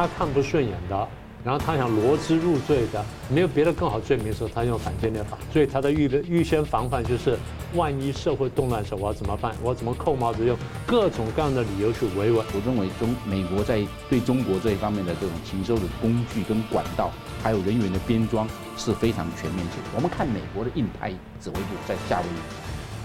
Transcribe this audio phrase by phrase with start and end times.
[0.00, 1.08] 他看不顺眼的。
[1.42, 5.38] 然后他想罗织入罪的，没有别的更好罪名的时候，他用反间谍法。
[5.50, 7.38] 所以他的预预先防范就是，
[7.74, 9.56] 万一社会动乱的时候，我要怎么办？
[9.62, 10.44] 我怎么扣帽子？
[10.44, 10.54] 用
[10.86, 12.44] 各种各样的理由去维稳。
[12.52, 17.10] 我认为中美国在对中国这一方面的这种禽兽的工具跟管道，
[17.42, 18.46] 还有人员的编装
[18.76, 19.88] 是非常全面性的。
[19.96, 21.08] 我们看美国的印太
[21.40, 22.40] 指挥部在夏威夷，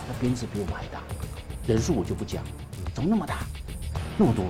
[0.10, 1.00] 那编制比我们还大，
[1.66, 2.44] 人数我就不讲，
[2.94, 3.46] 怎么那么大，
[4.18, 4.44] 那么多？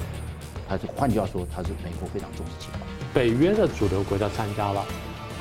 [0.68, 2.80] 他是换句话说，他是美国非常重视情报。
[3.14, 4.84] 北约的主流国家参加了，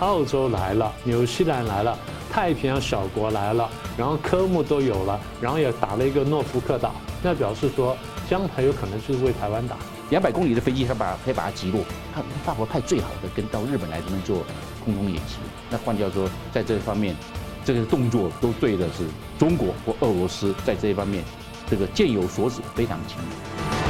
[0.01, 1.99] 澳洲来了，纽西兰来了，
[2.31, 7.97] 太平洋小国来了，然后科目都有了，然后也打了一个诺福克岛，那表示说
[8.29, 9.77] 将来有可能就是为台湾打。
[10.11, 11.81] 两百公里的飞机，他把可以把它击落。
[12.15, 14.45] 他法国派最好的跟到日本来这边做
[14.85, 15.39] 空中演习。
[15.71, 17.17] 那换句话说，在这方面，
[17.65, 19.05] 这个动作都对的是
[19.39, 21.25] 中国或俄罗斯在这一方面，
[21.69, 23.84] 这个箭有所指，非常清楚。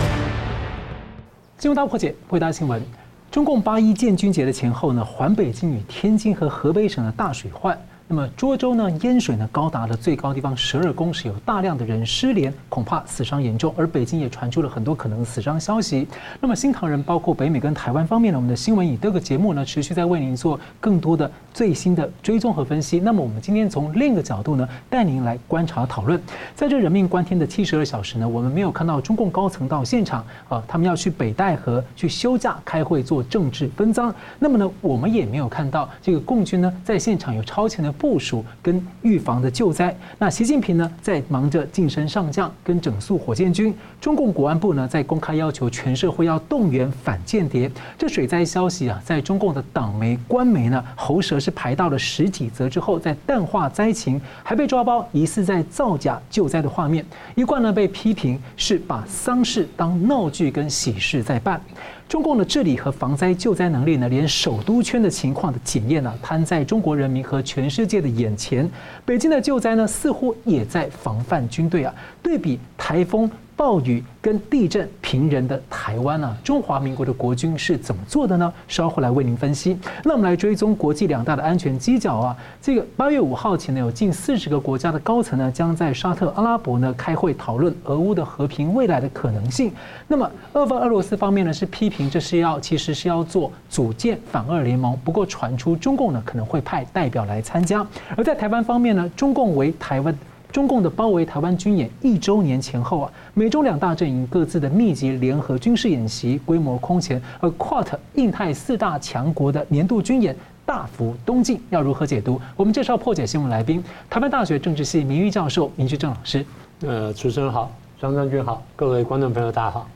[1.65, 2.83] 新闻大破解，回答新闻。
[3.31, 7.75] 中共八一建军节的前后呢，环北京与天津和河北省的大水患。
[8.07, 13.75] 那么涿州呢，淹水呢高达了最高地方十二公尺，有大量的人失联，恐怕死伤严重。
[13.79, 16.07] 而北京也传出了很多可能死伤消息。
[16.39, 23.01] 那么新唐人包括北美跟台湾方面呢，我们的新闻以这个节目呢，持续在为您做更多的最新的追踪和分析。
[23.01, 26.21] 那么我们今天从另一个角度呢，带您来观察讨论。
[26.55, 34.15] 在这人命关天的七十二小时呢，我们没有看到中共高层到现场啊，他们要去北戴河去休假开会做政治分赃。
[34.39, 37.94] 那么呢，我们也没有看到这个共军呢在现场有超前的。
[37.99, 47.71] 部署跟预防的救灾，那习近平呢在忙着晋升上将跟整肃火箭军，中共国安部呢在公开要求全社会要动员反间谍。
[47.97, 61.61] 这水灾消息啊，在中共的党媒官媒呢喉舌是排到了十几则之后，在淡化灾情，还被抓包疑似在造假救灾的画面，一贯呢被批评是把丧事当闹剧跟喜事在办。
[62.09, 68.71] 中共的治理和防灾救灾能力呢，连首都圈的情况的检验呢，摊在中国人民和全世界的眼前。
[69.05, 71.93] 北京的救灾呢，似乎也在防范军队啊。
[72.23, 73.31] 对比台风。
[73.57, 78.53] 暴雨跟地震频仍的台湾呢，中华民国的国军是怎么做的呢？
[78.67, 79.79] 稍后来为您分析。
[80.03, 89.73] 那我们来追踪国际两大的安全犄角啊，这个八月五号前呢，有近四十个国家的高层呢，将在沙特阿拉伯呢开会讨论俄乌的和平未来的可能性。
[90.09, 97.87] 那么俄方俄罗斯方面呢是批评这是要其实是要做组建反俄联盟，不过传出中共呢可能会派代表来参加。
[98.17, 100.13] 而在台湾方面呢，中共为台湾。
[100.55, 112.41] 中共的包围台湾军演一周年前后啊，美中两大阵营各自的密集联合军事演习规模空前，而 QUAD 印太四大强国的年度军演大幅东进，要如何解读？
[112.55, 116.47] 我们介绍破解新闻来宾，台湾大学政治系名誉教授明居正老师。
[116.83, 119.89] 呃，主持人好，张将军好，各位观众朋友大家好。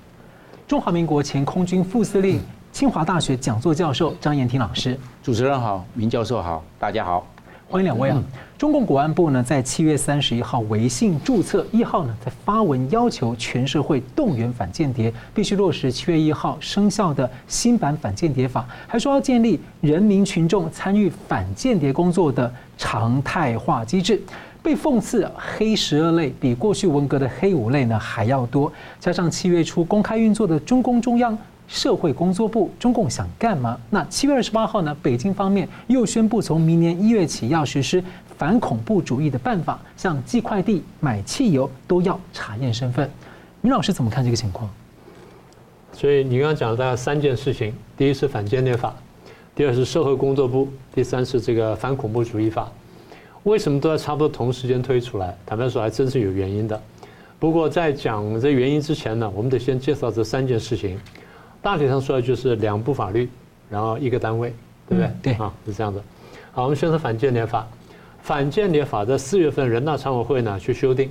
[0.67, 2.41] 中华民国前空军副司令、
[2.73, 4.99] 清华大学讲座教授张延廷老师。
[5.23, 7.25] 主持人好，明教授好，大家好。
[7.71, 8.21] 欢迎两位啊！
[8.59, 24.21] 中共国安部呢，在七月三十一号微信注册一号呢，在发文要求全社会动员反间谍，必须落实七月一号生效的新版反间谍法，还说要建立人民群众参与反间谍工作的常态化机制。
[24.61, 31.39] 被讽刺黑十二类比过去文革的黑五类呢还要多，加上七月初公开运作的中共中央。
[31.69, 33.79] 社会工作部，中共想干嘛？
[33.91, 34.97] 那七月二十八号呢？
[35.03, 38.03] 北京方面又宣布，从明年一月起要实施
[38.39, 43.11] 反恐怖主义的办法，像寄快递、买汽油都要查验身份。
[43.61, 44.71] 明老师怎么看这个情况？
[45.93, 48.95] 所以你刚刚讲了大概三件事情：第一是反间谍法，
[49.57, 52.71] 第二是社会工作部，第三是这个反恐怖主义法。
[53.43, 55.37] 为什么都要差不多同时间推出来？
[55.45, 56.81] 坦白说，还真是有原因的。
[57.41, 60.97] 不过在讲这原因之前呢，我们得先介绍这三件事情。
[61.61, 63.29] 大体上说的就是两部法律，
[63.69, 64.55] 然后一个单位，
[64.89, 65.11] 对不对？
[65.23, 66.01] 对啊，是这样的。
[66.53, 67.67] 好，我们先说反间谍法。
[68.29, 71.09] 反间谍法在四月份人大常委会呢去修订，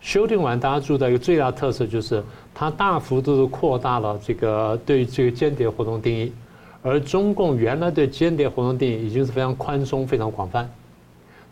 [0.00, 2.24] 修订完大家注意到一个最大特色就是
[2.54, 6.32] 它大幅度的扩大了这个对这个间谍活动定义，
[6.80, 10.66] 而中共原来对间谍活动定义已经是非常宽松、非常广泛，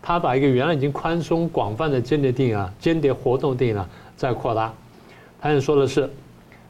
[0.00, 3.86] 它把一个原来已经宽松广泛的间谍定义啊，间谍活动定义呢
[4.16, 4.72] 再扩大。
[5.38, 6.08] 他也说的是，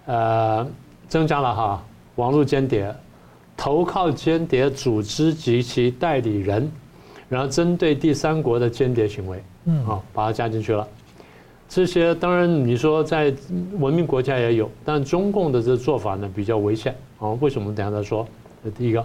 [0.07, 0.67] 呃。
[1.07, 1.85] 增加了哈，
[2.17, 2.93] 网络间谍、
[3.57, 6.69] 投靠间谍组织及其代理人，
[7.29, 10.87] 然后针对第三国的间谍行为，嗯，好，把它加进去了。
[11.69, 13.33] 这些当然你说在
[13.79, 17.31] 文明国家也有，但中共的这个做法呢比较危险啊。
[17.41, 17.75] 为什么？
[17.75, 18.27] 等下再说。
[18.63, 19.05] 这第一个，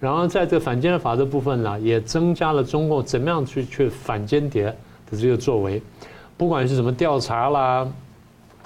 [0.00, 4.64] 然后在这个反间谍法这部分呢，也增加了中共怎么样去去反间谍
[5.10, 5.82] 的这个作为，
[6.36, 7.88] 不管是什么调查啦，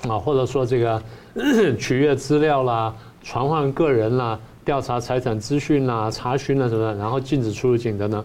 [0.08, 1.02] 啊，或者说这个。
[1.80, 8.22] 取阅资料啦，传唤个人啦，调查财产资讯啦、查询啦什么的，然后禁止出入境等等。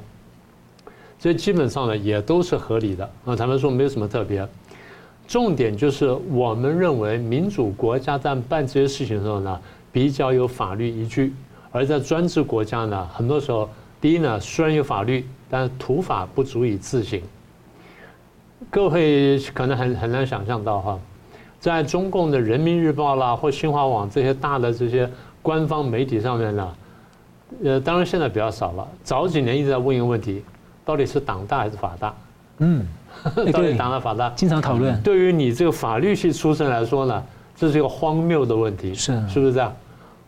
[1.19, 4.47] 这基本上呢也都是合理的啊，他们说没有什么特别。
[5.27, 9.59] 重点就是我们认为民主国家在办这些事情的时候呢，
[9.91, 11.31] 比较有法律依据；
[11.71, 13.69] 而在专制国家呢，很多时候，
[13.99, 17.21] 第一呢虽然有法律，但土法不足以自行。
[18.69, 20.99] 各位可能很很难想象到哈，
[21.59, 25.09] 在中共的人民日报啦或新华网这些大的这些
[25.41, 26.75] 官方媒体上面呢，
[27.63, 28.87] 呃，当然现在比较少了。
[29.03, 30.41] 早几年一直在问一个问题。
[30.87, 32.13] 到底是党大还是法大？
[32.59, 32.87] 嗯，
[33.51, 34.29] 到底党大法大？
[34.29, 34.97] 经常讨论。
[35.01, 37.21] 对于你这个法律系出身来说呢，
[37.57, 38.95] 这是一个荒谬的问题。
[38.95, 39.75] 是，是不是这样？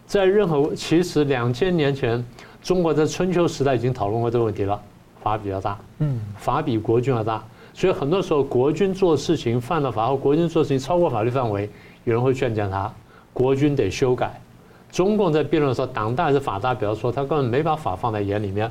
[0.05, 2.21] 在任何其实两千年前，
[2.61, 4.77] 中国在春秋时代已经讨论过这个问题了。
[5.21, 7.41] 法比较大，嗯，法比国军要大，
[7.73, 11.69] 所以很多时候国军做事情犯了法或国军做事情超过法律范围，
[12.03, 12.91] 有人会劝谏他，
[13.31, 14.39] 国军得修改。
[14.91, 18.69] 中共在辩论的时候，党大还是法大，比方说他根本没把法放在眼里面。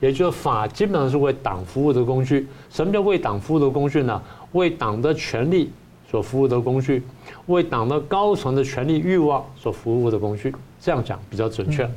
[0.00, 2.46] 也就是法基本上是为党服务的工具。
[2.70, 4.20] 什么叫为党服务的工具呢？
[4.52, 5.70] 为党的权利
[6.10, 7.02] 所服务的工具，
[7.46, 10.54] 为党的高层的权利欲望所服务的工具。
[10.80, 11.88] 这样讲比较准确。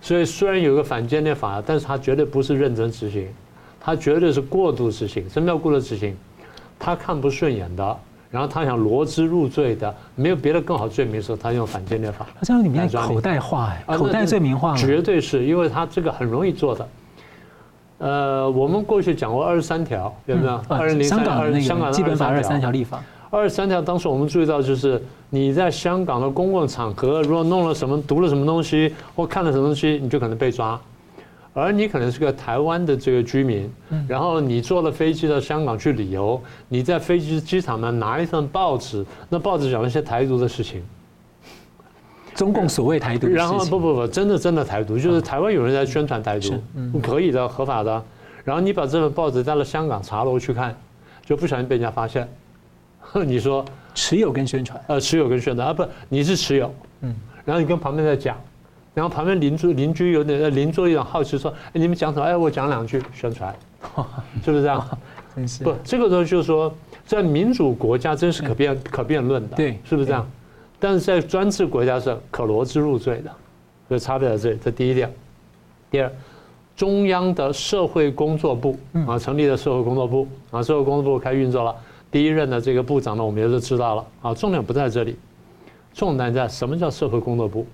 [0.00, 3.26] 所以虽然有个反间谍法，但是它绝对不是认真执行，
[3.78, 5.28] 它绝对是过度执行。
[5.28, 6.16] 什么叫过度执行？
[6.78, 7.96] 他看不顺眼的，
[8.30, 12.26] 然后他想罗织入罪的，没有别的更好罪名的时候，他用反间谍法。
[12.40, 14.74] 这样里面口袋化哎，口袋罪名化。
[14.74, 16.88] 绝对是因为他这个很容易做的。
[18.00, 20.58] 呃，我们过去讲过二十三条，有没有？
[20.68, 23.02] 二零零三二香港基本法二十三条立法。
[23.28, 30.80] 二十三条当时我们注意到，就是你在香港的公共场合，如果弄了什么、读了什么东西或看了什么东西，你就可能被抓。
[31.52, 33.70] 而你可能是个台湾的这个居民，
[34.08, 40.82] 然后你坐了飞机到香港去旅游，你在飞机机场呢拿一份报纸，那报纸讲了一些台独的事情。
[42.40, 46.58] 中共所谓台独，然后不不不，真的真的台独，就是台湾有人在宣传台独，
[47.02, 48.02] 可以的，合法的。
[48.44, 50.74] 然后你把这份报纸带到香港茶楼去看，
[51.22, 52.26] 就不小心被人家发现。
[53.26, 53.62] 你说
[53.94, 54.82] 持有跟宣传？
[54.86, 57.14] 呃，持有跟宣传啊，不，你是持有，嗯。
[57.44, 58.34] 然后你跟旁边在讲，
[58.94, 62.24] 然后旁边邻居邻居有点邻桌有点好奇说：“哎，你们讲什么？
[62.24, 63.54] 哎，我讲两句宣传，
[64.42, 64.98] 是不是这样？
[65.36, 70.26] 真是不，这个时候就是说，在民主国家真是可辩可辩论的，对，是不是这样？
[70.80, 73.30] 但是在专制国家是可罗织入罪的，
[73.86, 74.58] 所以差别在这里。
[74.64, 75.12] 这第一点。
[75.90, 76.10] 第二，
[76.74, 81.76] 中央的社会工作部啊，成立了社会工作部啊，社会工作部开运作了。
[82.10, 84.34] 第一任的这个部长呢，我们也是知道了啊。
[84.34, 85.16] 重点不在这里，
[85.92, 87.66] 重点在什么叫社会工作部？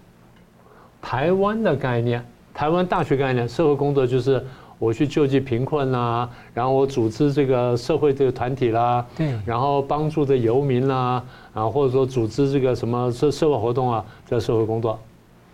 [1.01, 4.45] 台湾的概念，台湾大学概念，社会工作就是。
[4.79, 11.23] 我去救济贫困啦，然后我组织这个社会这个团体啦，对，然后帮助这游民啦，
[11.55, 14.99] 然后或者说组织这个什么社社会活动啊，这社会工作，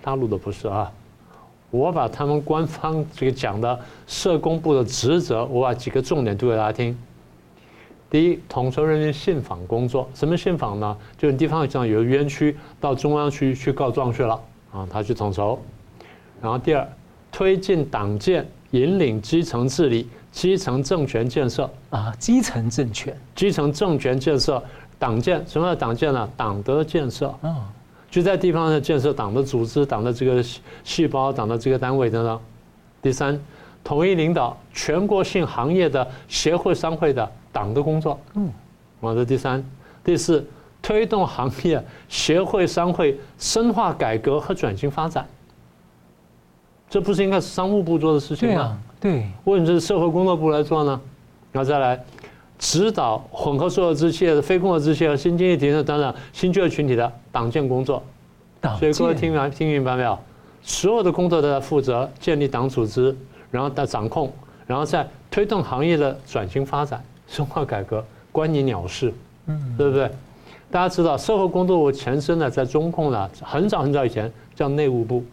[0.03, 0.91] 大陆的不是啊。
[1.71, 3.79] 我把他们官方这个讲的
[4.09, 6.99] 社工部的职责，我把几个重点读给大家听。
[8.11, 10.97] 第一，统筹人员信访工作，什么信访呢？
[11.17, 14.39] 就是地方上有冤屈，到中央去去告状去了
[14.73, 15.59] 啊，他去统筹。
[16.43, 16.87] 然后第二，
[17.31, 18.45] 推进党建。
[18.73, 24.63] 引领基层治理、基层政权建设啊，基层政权、基层政权建设、
[24.99, 26.29] 党建，什么叫党建呢？
[26.37, 27.69] 党的建设啊，
[28.11, 30.43] 就在地方上建设党的组织、党的这个
[30.85, 32.41] 细胞、党的这个单位等等。
[33.01, 33.39] 第三，
[33.83, 38.19] 统一领导全国性行业的协会、商会的党的工作。
[38.35, 38.51] 嗯，
[39.01, 39.25] 我的。
[39.25, 39.63] 第三、
[40.03, 40.47] 第四，
[40.81, 45.27] 推动行业、协会、商会深化改革和转型发展。
[46.93, 48.79] 这不是应该是商务部做的事情吗？
[49.01, 51.01] 对啊，对，为什么是社会工作部来做呢？
[51.51, 51.99] 然后再来
[52.59, 58.03] 指导混合所有制企业的非工作制企业和新经济体等等新就业群体的党建工作。
[58.79, 60.19] 所以各位听完听明白没有？
[60.61, 63.17] 所有的工作都在负责建立党组织，
[63.51, 64.31] 然后在掌控，
[64.67, 69.11] 然后再推动行业的转型发展、深化改革，关你鸟事，
[69.47, 70.11] 嗯，对不对？
[70.71, 75.25] 大家知道社会工作部前身呢，在中共呢，很早很早以前叫内务部。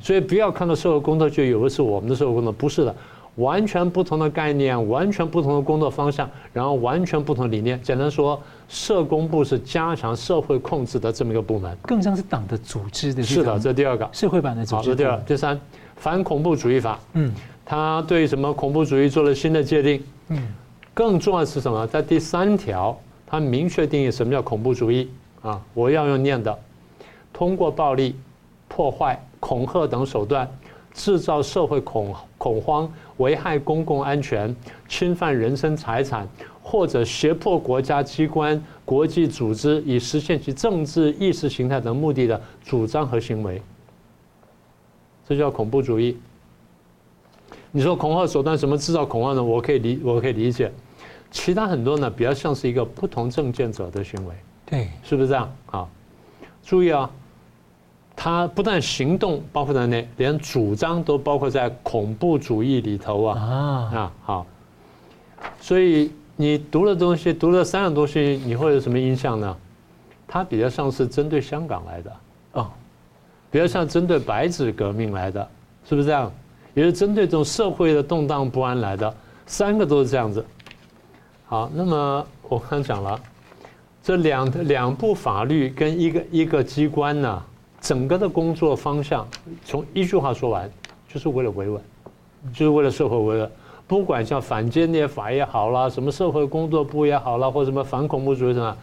[0.00, 2.94] 所以不要看到社会工作就以为是我们的社会工作，不是的，
[3.36, 7.80] 完全不同的概念，完全不同的工作方向，然后完全不同的理念。
[7.82, 13.22] 简单说，社工部是加强社会控制的这么一个部门，更像是党的组织的。
[13.22, 14.76] 是的，这第二个社会版的组织。
[14.76, 15.60] 好，这第二，第三，
[15.96, 17.32] 反恐怖主义法，嗯，
[17.64, 20.38] 他对什么恐怖主义做了新的界定，嗯，
[20.94, 21.86] 更重要的是什么？
[21.86, 25.10] 在第三条，他明确定义什么叫恐怖主义
[25.42, 25.60] 啊？
[25.74, 26.56] 我要用念的，
[27.32, 28.16] 通过暴力。
[28.66, 30.50] 破坏、恐吓等手段，
[30.94, 34.56] 制造社会恐恐慌，危害公共安全，
[34.88, 36.26] 侵犯人身财产，
[36.62, 43.60] 或者胁迫国家机关、国际组织以实现其政治意识形态等目的的主张和行为。
[45.28, 46.16] 这叫恐怖主义。
[47.70, 49.44] 你说恐吓手段什么制造恐慌呢？
[49.44, 50.72] 我可以理我可以理解，
[51.30, 54.34] 其他很多呢比较像是一个不同政见者的行为，
[54.64, 55.86] 对，是不是这样啊？
[56.62, 57.10] 注意啊，
[58.16, 63.38] 他不但行动包括在内，连主张都包括在恐怖主义里头啊
[63.92, 64.46] 啊好，
[65.60, 69.56] 所以你读了东西，读了三样东西，你会有什么印象呢？
[70.26, 72.12] 它比较像是针对香港来的
[72.52, 72.70] 哦，
[73.50, 75.48] 比较像针对白纸革命来的，
[75.88, 76.32] 是不是这样？
[76.72, 79.14] 也是针对这种社会的动荡不安来的，
[79.46, 80.44] 三个都是这样子。
[81.46, 83.20] 好，那么我刚讲了，
[84.02, 87.42] 这两两部法律跟一个一个机关呢，
[87.84, 89.28] 整个的工作方向，
[89.62, 90.70] 从一句话说完，
[91.06, 91.78] 就是为了维稳，
[92.50, 93.50] 就是为了社会维稳。
[93.86, 98.74] 不管像反间谍法也好啦，什么社会工作部也好啦，或什么反恐怖主义什么。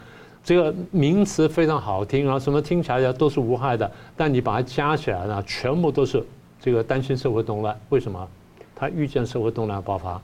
[0.43, 6.23] 这个名词非常好听，然后什么听起来都是无害的，但你把它加起来呢，全部都是
[6.59, 7.75] 这个担心社会动乱。
[7.89, 8.27] 为什么？
[8.75, 10.21] 他预见社会动乱爆发，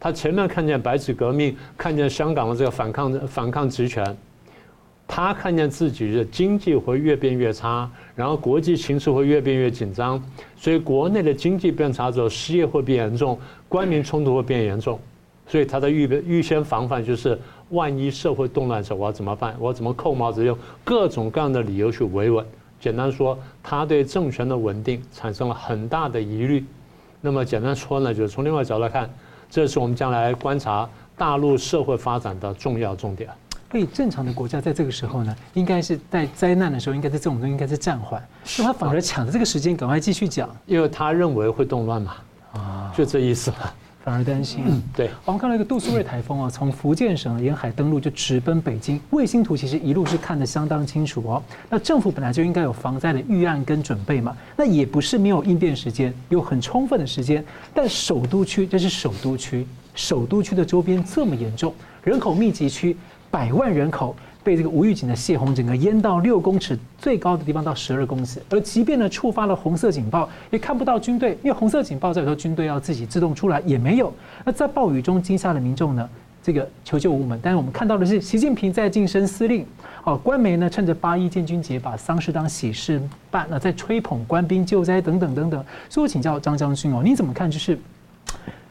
[0.00, 4.16] 他前面看见白纸革命，看见香港的这个反抗反抗职权，
[5.08, 10.22] 他看见自己的经济会越变越差，然后国际形势会越变越紧张，
[10.56, 13.36] 所以国内的经济变差之后，失业会变严重，
[13.68, 15.00] 官民冲突会变严重，
[15.46, 17.36] 所以他的预预先防范就是。
[17.70, 19.54] 万一社会动乱的时候，我要怎么办？
[19.58, 20.42] 我怎么扣帽子？
[20.42, 22.42] 用各种各样的理由去维稳。
[22.80, 26.64] 简单说，他对政权的稳定产生了很大的疑虑。
[27.20, 29.10] 那么简单说呢，就是从另外角度来看，
[29.50, 33.28] 这是我们将来观察大陆社会发展的重要重点。
[33.70, 38.22] 所以正常的国家在这个时候呢，应该是在灾难的时候，应该在这种东西应该是暂缓。
[38.44, 42.14] 是他反而抢着这个时间赶快继续讲，因为他认为会动乱嘛。
[42.52, 43.56] 啊，就这意思嘛。
[44.04, 44.64] 反而担心。
[44.96, 48.98] 对，我们看到一个杜苏芮台风啊，从福建省沿海登陆就直奔北京。
[49.10, 51.42] 卫星图其实一路是看得相当清楚哦。
[51.68, 57.44] 那政府本来就应该有防灾的预案跟准备嘛，那也不是没有应变时间，有很充分的时间。
[57.74, 62.96] 但首都区，这是首都区，首都区的周边这么严重，人口密集区，
[63.30, 64.14] 百万人口。
[64.44, 74.10] 被这个无预警的泄洪整个淹到六公尺最高的地方到十二公尺，而即便呢触发了红色警报，也看不到军队，因为红色警报在里头，军队要自己自动出来也没有。
[74.46, 76.08] 那在暴雨中惊吓的民众呢，
[76.42, 77.38] 这个求救无门。
[77.42, 79.66] 但是我们看到的是习近平在晋升司令，
[80.04, 85.62] 哦，官媒呢趁着八一建军节把丧事当喜事办，那在吹捧官兵救灾等等等等。
[85.90, 87.50] 所以我请教张将军哦，你怎么看？
[87.50, 87.78] 就是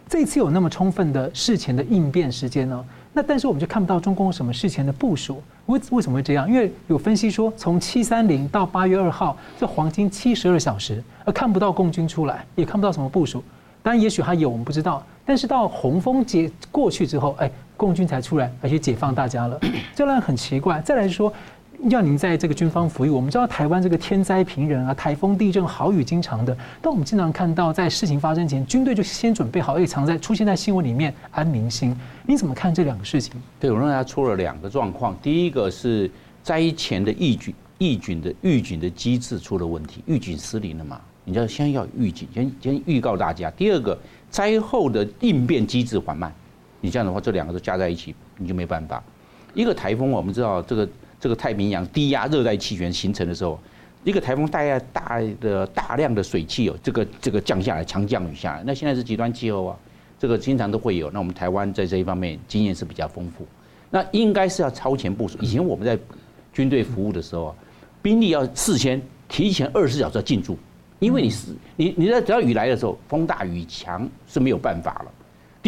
[0.09, 2.83] 这次有那么充分的事前的应变时间呢？
[3.17, 6.47] 那但是我们就看不到中共什么事前的部署，为为什么会这样？
[6.47, 13.43] 因为有分析说，从七三零到八月二号这黄金七十二小时，而看不到共军出来，也看不到什么部署。
[13.81, 15.03] 当然，也许还有，我们不知道。
[15.25, 19.59] 但是到洪峰节过去之后，哎，共军才出来，而且解放大家了，
[19.95, 20.79] 这让人很奇怪。
[20.81, 21.33] 再来说。
[21.83, 26.55] 要您在这个军方服役，我们知道台湾这个天灾频仍啊，台风、地震、豪雨经常的。
[26.81, 31.95] 但我们经常看到，在事情发生前，军队就先准备好，而且常在出现在新闻里面安民心。
[32.25, 33.33] 你怎么看这两个事情？
[33.59, 35.15] 对，我认为他出了两个状况。
[35.21, 36.09] 第一个是
[36.41, 40.99] 灾前的预警、预警的预警的机制出了问题，预警失灵了嘛？
[41.25, 43.51] 你要先要预警，先先预告大家。
[43.51, 43.97] 第二个，
[44.31, 46.33] 灾后的应变机制缓慢。
[46.81, 49.01] 你这样的话，这两个都加在一起，你就没办法。
[49.53, 50.89] 一个台风，我们知道这个。
[51.19, 53.59] 这个太平洋低压热带气旋形成的时候，
[54.03, 58.63] 一个台风带来大的大量的水汽哦，这个这个降下来，强降雨下来。
[58.65, 59.77] 那现在是极端气候啊，
[60.19, 61.09] 这个经常都会有。
[61.11, 63.45] 那我们台湾在这一方面经验是比较丰富，
[63.89, 65.37] 那应该是要超前部署。
[65.41, 65.97] 以前我们在
[66.53, 67.55] 军队服务的时候啊，
[68.01, 70.57] 兵力要事先提前二十四小时要进驻，
[70.99, 75.11] 因为你是你你在只要雨来的时候，风大雨强是没有办法了。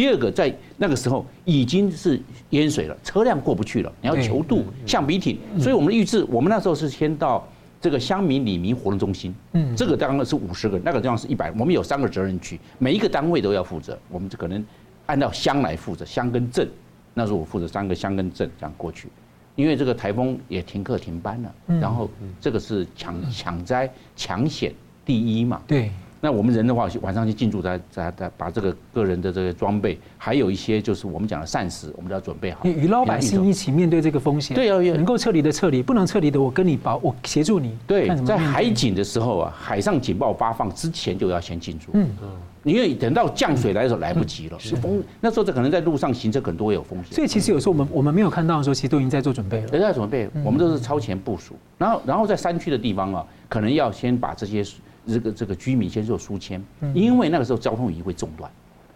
[0.00, 2.18] 第二个，在那个时候已经是
[2.50, 7.46] 淹水了，车辆过不去了，你要求渡橡皮艇，所以我们的预置，我们那时候是先到
[7.82, 14.64] 这个乡民里民活动中心，嗯，这个当然是五十个，那个地方是一百，我们有三个责任区，每一个单位都要负责，我们就可能
[15.04, 16.66] 按照乡来负责，乡跟镇，
[17.12, 19.06] 那时候我负责三个乡跟镇这样过去，
[19.54, 22.08] 因为这个台风也停课停班了，然后
[22.40, 24.72] 这个是抢抢灾抢险
[25.04, 25.90] 第一嘛，对。
[26.22, 32.60] 那我们人的话，晚上去进驻，在在在把这个个人的这个装备，还有一些就是我们讲的膳食，我们都要准备好。
[32.64, 34.54] 与老百姓一起面对这个风险。
[34.54, 37.74] 对啊，能够撤离的撤离，不能撤离的，我跟你保，我协助你。
[37.86, 41.90] 对，在海警的时候啊，海上警报发放之前就要先进驻。
[41.94, 42.28] 嗯嗯。
[42.64, 47.14] 因为等到降水来的时候来不及了，是风那时候这可能在路上行车可能都会有风险。
[47.14, 49.68] 所以其实有时候我们我们没有看到的时候，其实都已经在做准备了。
[49.68, 51.56] 都在准备，我们都是超前部署。
[51.78, 54.62] 然后然后在山区的地方啊，可能要先把这些。
[55.12, 56.62] 这个这个居民先做书签，
[56.94, 58.50] 因为那个时候交通已经会中断，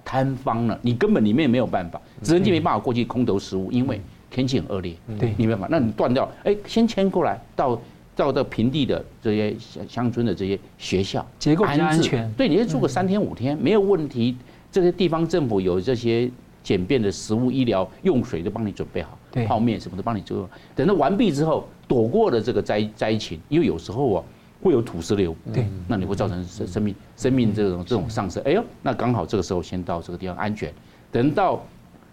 [0.05, 7.81] 瘫方了，你根本里面没有办法，直升机没办法过去空投食物，因为天气很恶劣，对，你没办法，那你断掉，哎，先迁过来到
[8.17, 12.31] 到到平地的这些乡乡村的这些学校，结构安全。
[12.37, 14.37] 对，你住个三天五天没有问题。
[14.71, 16.29] 这些地方政府有这些
[16.61, 19.17] 简便的食物、医疗用水都帮你准备好，
[19.47, 20.51] 泡面什么都帮你做。
[20.75, 24.25] 等到完毕之后，躲过了这个灾灾情，因为有时候啊
[24.65, 28.41] 会有土石流，对，那你会造成生生命生命这种这种丧失。
[28.41, 30.73] 哎呦，那刚好这个时候先到这个地方安全。
[31.13, 31.63] 等到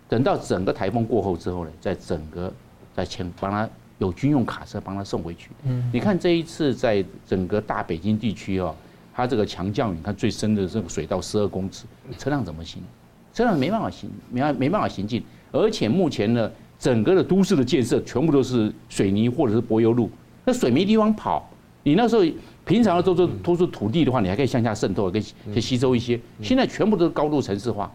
[0.09, 2.51] 等到整个台风过后之后呢，再整个
[2.93, 3.67] 再迁帮他
[3.99, 5.49] 有军用卡车帮他送回去。
[5.63, 8.75] 嗯，你看这一次在整个大北京地区哦。
[9.13, 11.85] 它这个强降雨，你看最深的这个水到十二公尺，
[12.17, 12.81] 车辆怎么行？
[13.33, 15.21] 车辆没办法行，没办没办法行进。
[15.51, 20.09] 而且目前呢，整个的都市的建设全部都是水泥或者是柏油路，
[20.45, 21.50] 那水没地方跑。
[21.83, 22.23] 你那时候
[22.65, 26.19] 平常的都是都是土地的话，你还可以向下渗透，可以吸收一些。
[26.41, 27.91] 现在全部都是高度城市化。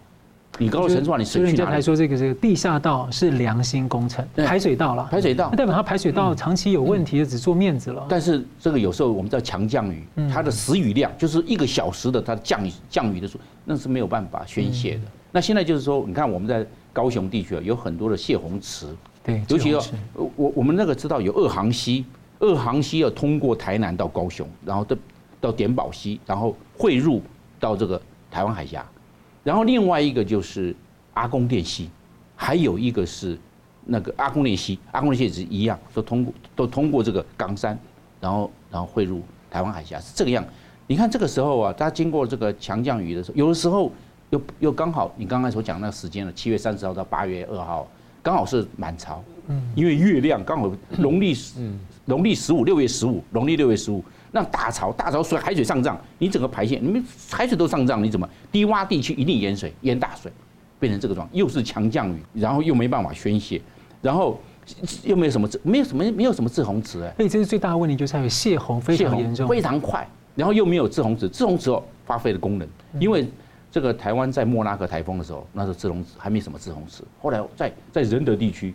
[0.59, 1.53] 你高度城市化，你水去哪里？
[1.53, 5.07] 所以人家才说这个这个地下道是良心工程，排水道了。
[5.11, 8.07] 排水道，那代表它排水道长期有问题，就只做面子了。
[8.09, 10.03] 但是这个有时候我们叫强降雨，
[10.33, 15.03] 它的时雨量就是一个小时的它降雨降雨的数，那是没有办法宣泄的。
[15.31, 18.87] 那现在就是说，你看我们在高雄地区啊，有很多的泄洪池，
[19.23, 19.83] 对，尤其要
[20.15, 22.07] 我我们那个知道有二航溪，
[22.39, 24.97] 二航溪要通过台南到高雄，然后到
[25.41, 27.23] 到点宝溪，然后汇入
[27.59, 28.01] 到这个
[28.31, 28.85] 台湾海峡。
[29.43, 30.75] 然后另外一个就是
[31.15, 31.89] 阿公店溪，
[32.35, 33.39] 还有一个是
[33.85, 37.79] 那个阿公店溪，阿公店溪也是一样，都通过都通过这个冈山，
[38.21, 40.45] 然后然后汇入台湾海峡是这个样。
[40.89, 43.91] 你看这个时候啊，它经过这个强降雨的时候，有的时候
[44.31, 47.89] 又又刚好你刚才所讲那个时间了，七月三十号到八月二号，
[48.23, 49.23] 刚好是满潮，
[49.75, 51.79] 因为月亮刚好农历嗯。
[52.09, 54.05] 农历十五六月十五农历六月十五。
[54.31, 58.29] 那大潮，大潮水海水上涨，你整个排线，你们海水都上涨，你怎么？
[58.53, 60.31] 低洼地区一定淹水淹大水，
[60.79, 63.61] 变成这个状况，又是强降雨，然后又没办法宣泄，
[64.01, 64.41] 然后
[65.03, 72.69] 又没有什么没有什么没有什么滞洪池哎，所以这是最大的问题，就是还有泄洪非常严重，非常快，然后又没有滞洪池，滞洪池哦发挥的功能，
[73.01, 73.27] 因为
[73.71, 78.75] 这个台湾在莫拉克台风的时候，那时候滞洪池还没什么滞洪池，后来在在仁德地区，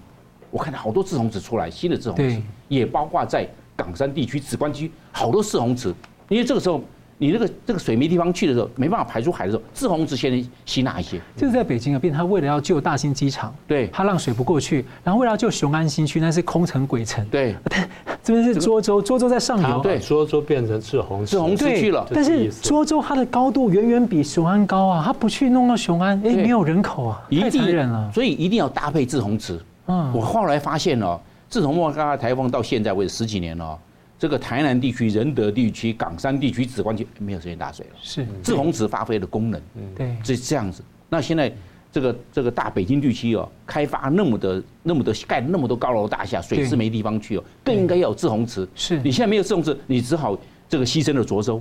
[0.52, 3.50] 我看到好多滞洪池出来，新的滞洪池也包括在。
[3.74, 5.92] 港山地区、梓官区好多滞洪池，
[6.30, 6.84] 因为这个时候
[7.18, 11.20] 你那个这个水没地方去的时候，没办法排出海的时候，滞洪池先吸纳一些。
[11.36, 17.26] 就是在北京啊，变他为了要救大兴机场，对，他让水不过去，然后为了要救雄安新区，那是空城鬼城。
[17.30, 17.56] 对，
[18.22, 22.06] 这边是涿州，涿州在上游，对，涿州变成滞洪滞洪池去了。
[22.14, 28.12] 但是涿州它的高度远远比雄安高啊，他不去弄到雄安，哎，没有人口啊，太残忍了。
[28.14, 29.60] 所以一定要搭配滞洪池。
[29.92, 33.78] 嗯，我后来发现哦，自从莫拉克台风到现在为止十几年了。
[34.18, 38.24] 这个台南地区、仁德地区、港山地区、紫光区没有出现大水了，是。
[38.44, 39.60] 自洪池发挥的功能，
[39.96, 40.84] 对，是这样子。
[41.10, 41.52] 那现在
[41.92, 48.68] 这个这个大北京地区哦，开发那么的那么多盖那么多高楼大厦，水是没地方去哦，更应该要有自洪池。
[48.76, 49.00] 是。
[49.00, 50.38] 你现在没有自洪池，你只好
[50.70, 51.60] 这个牺牲了涿州，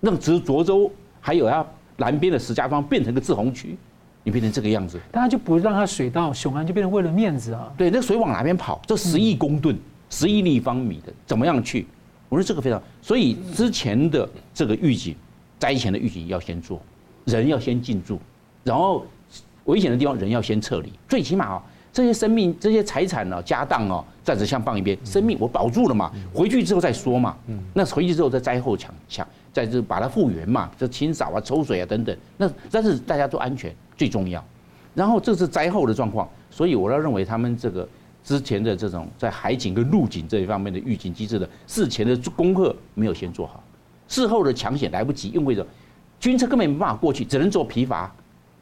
[0.00, 1.66] 让只涿州还有它
[1.98, 3.76] 南边的石家庄变成个自洪区，
[4.28, 7.72] 你变成这个样子，大家就不让它水到雄安，就变成为了面子啊。
[7.78, 8.78] 对，那水往哪边跑？
[8.86, 9.74] 这十亿公吨、
[10.10, 11.86] 十亿立方米的，怎么样去？
[12.28, 15.16] 我说这个非常，所以之前的这个预警，
[15.58, 16.78] 灾前的预警要先做，
[17.24, 18.20] 人要先进驻，
[18.62, 19.06] 然后
[19.64, 27.34] 危险的地方人要先撤离，最起码啊，这些生命、这些财产呢、家当哦，暂时先放一边，生命我保住了嘛，回去之后再说嘛，
[27.72, 34.42] 那回去之后在灾后抢抢，再就把它复原嘛，就清扫啊、抽水啊等等，那但是大家都安全最重要，
[34.94, 37.86] 然后这是灾后的状况，所以我要认为他们这个。
[38.24, 43.62] 之前的这种在海警跟陆警这一方面的预警机制的事前的功课没有先做好，
[44.06, 45.66] 事后的抢险来不及，因为着
[46.20, 48.12] 军车根本没办法过去，只能做疲乏。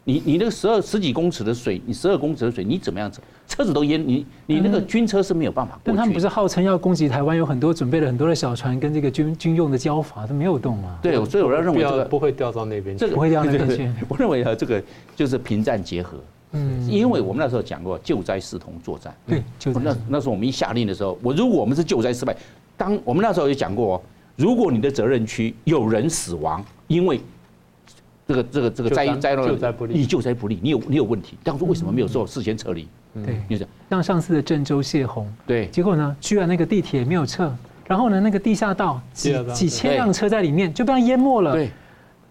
[0.08, 3.20] 你你那个十二十几公尺的水，你十二公尺的水，你怎么样走？
[3.48, 5.82] 车子都淹，你你那个军车是没有办法过去。
[5.86, 10.96] 但他们不是号称要攻击台湾，有很多准备了很多的小船跟这个军军用的胶筏都没有动吗。
[11.02, 13.90] 对，所以我要认为这个不会掉到那边，这个不会掉到那边去。
[14.08, 14.80] 我认为啊，这个
[15.16, 16.16] 就是平战结合。
[16.52, 19.12] 嗯，因为我们那时候讲过救灾视同作战。
[19.26, 22.36] 对，就那那时候我们一下令的时候，我如果我们是救灾失败，
[22.76, 24.00] 当我们那时候也讲过，
[24.36, 27.20] 如果你的责任区有人死亡，因为
[28.26, 29.56] 这个这个这个灾灾了，
[29.88, 31.36] 你救灾不利，你有你有问题。
[31.44, 32.88] 当初为什么没有做事先撤离？
[33.14, 33.68] 对，就这样。
[33.88, 37.54] 像上次的郑州泄洪，对，结果呢，居然那个地铁没有撤，
[37.86, 41.52] 然后呢，那个地下道几几千辆车在里面就被它淹没了。
[41.52, 41.70] 对，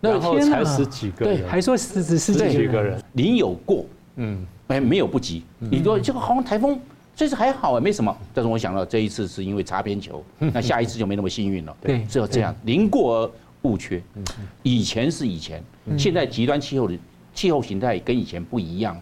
[0.01, 3.86] 然后才十几个人，还说十只十几个人，你有过。
[4.17, 5.43] 嗯，哎，没有不急。
[5.60, 6.77] 你说这个好像台风，
[7.15, 8.15] 这次还好啊，没什么。
[8.34, 11.75] 但是我想到这一次是因为擦边球， 那下一次就没那么幸运了。
[11.81, 13.31] 对，只有这样，宁过而
[13.69, 14.01] 不缺。
[14.62, 15.63] 以前是以前，
[15.97, 16.97] 现在极端气候的
[17.34, 18.99] 气候形态跟以前不一样。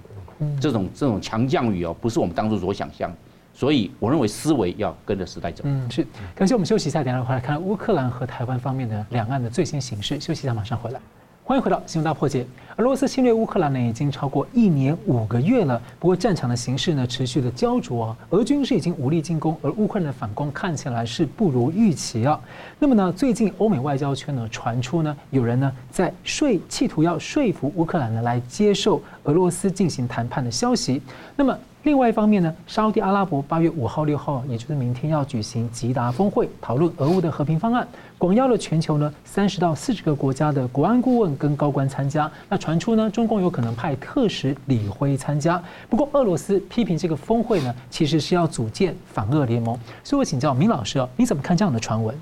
[0.60, 3.13] 这种这种强降雨哦，不是我们当初所想象。
[3.54, 5.63] 所以我认为思维要跟着时代走。
[5.65, 6.08] 嗯，是。
[6.34, 10.19] 感谢我们休息一下，等下回来看乌克兰和台湾方面的两岸的最新形势。
[10.19, 10.99] 休息一下，马上回来。
[11.45, 12.41] 欢迎回到《新闻大破解》。
[12.77, 15.79] 俄罗斯侵略乌克兰呢，已经超过一年五个月了。
[15.99, 18.17] 不过战场的形势呢，持续的焦灼啊。
[18.29, 22.39] 俄军是已经无力进攻，而乌克兰的反攻看起来是不如预期啊。
[22.79, 31.01] 那么呢，最近欧美外交圈呢传出呢，有人呢在说，企图要说服乌克兰呢来接受俄罗斯进行谈判的消息。
[31.36, 31.53] 那么。
[31.84, 37.86] 另外一方面呢，沙乌地阿拉伯八月五号、六号，也就是明天要举行吉达峰会，讨论俄乌的和平方案，
[38.23, 42.31] 广邀了全球呢三十到四十个国家的国安顾问跟高官参加。
[42.47, 45.62] 那传出呢，中共有可能派特使李辉参加。
[45.89, 49.77] 不过，俄罗斯批评这个峰会呢，其实是要组建反俄联盟。
[50.05, 52.15] 所以我请教明老师啊，你怎么看这样的传闻？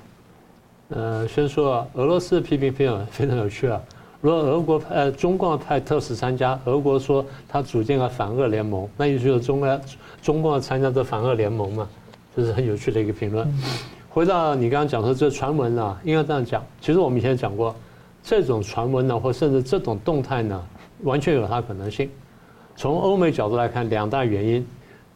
[0.88, 3.80] 呃，先说啊，俄罗斯的批评非常非常有趣啊。
[4.20, 9.80] 如果俄国派中共派特使参加，俄国说他组建了反俄联盟，那也就是中国
[10.20, 11.88] 中共要参加这反俄联盟嘛，
[12.34, 13.46] 这是很有趣的一个评论。
[14.14, 17.74] 回到你刚刚讲说这传闻呢，应该这样讲，其实我们以前讲过，
[18.22, 20.62] 这种传闻呢，或甚至这种动态呢，
[21.02, 22.10] 完全有它可能性。
[22.76, 24.66] 从欧美角度来看，两大原因，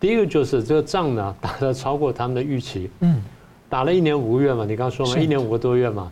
[0.00, 3.22] 第一个就是这个仗呢打得超过他们的预期，嗯，
[3.68, 6.10] 打了一年五个月嘛，你刚刚说嘛，一年五个多月嘛。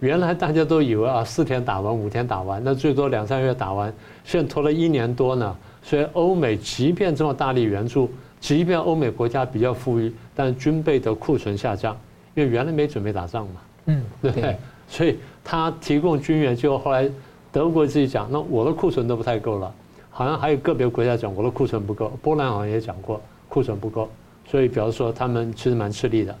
[0.00, 3.92] 原来大家都以为啊，四天打完，五天打完，那最多两三个月打完，
[4.24, 5.56] 现在拖了一年多呢。
[5.80, 8.10] 所以欧美即便这么大力援助，
[8.40, 11.96] 即便欧美国家比较富裕，但军备的库存下降，
[12.36, 14.56] 因为原来没准备打仗嘛，嗯， 对不对？
[14.86, 17.10] 所以他提供军援，结果后来
[17.50, 19.74] 德国自己讲，那我的库存都不太够了，
[20.10, 24.10] 好像还有个别国家讲我的库存不够，波兰好像也讲过库存不够，
[24.46, 26.36] 所以表示说他们其实蛮吃力的。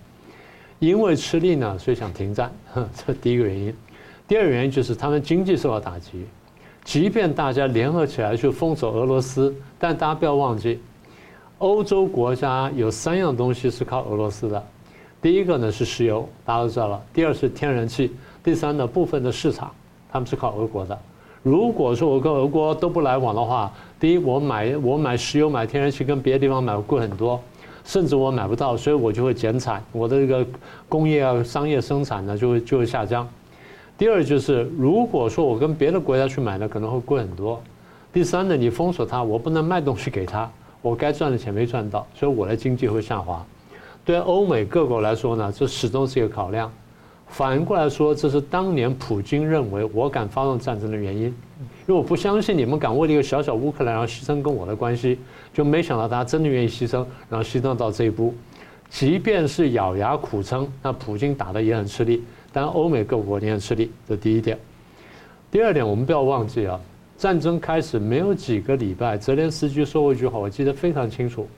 [0.78, 2.52] 因为吃力呢，所以想停战，
[2.94, 3.74] 这第一个原因。
[4.28, 6.26] 第二个原因就是他们经济受到打击，
[6.84, 10.78] 即便大家联合起来去封锁俄罗斯，但大家不要忘记，
[11.58, 14.62] 欧洲国家有三样东西是靠俄罗斯的。
[15.20, 18.08] 第一个呢是石油，大家都知道了；第二是天然气；
[18.44, 19.70] 第三呢部分的市场，
[20.10, 20.98] 他们是靠俄国的。
[21.42, 27.40] 如果说我跟俄国都不来往的话，第一我买我买石油买天然气跟别的地方买贵很多。
[27.84, 30.44] 甚至我买不到，所以我就会减产，我的这个
[30.88, 33.28] 工业啊、商业生产呢就会就会下降。
[33.96, 37.62] 第二就是，如果说我跟别的国家去买呢，可能会贵很多。
[38.12, 40.50] 第三呢，你封锁它，我不能卖东西给他，
[40.82, 43.46] 我该赚的钱没赚到，所以我的经济会下滑。
[44.06, 46.72] 对欧美各国来说呢，这始终是一个考量。
[47.26, 51.34] 反过来说，这是当年普京认为我敢发动战争的原因，因
[51.88, 55.18] 为我不相信你们敢为了一个小小乌克兰然后牺牲跟我的关系，
[55.52, 58.32] 就没想到他真的愿意牺牲，然后牺牲到这一步。
[58.88, 63.90] 即便是咬牙苦撑，那普京打得也很吃力，但欧美各国也很吃力。
[64.08, 64.56] 这第一点。
[65.50, 66.78] 第二点，我们不要忘记啊，
[67.18, 71.48] 战争开始没有几个礼拜，泽连斯基说过一句话，我记得非常清楚。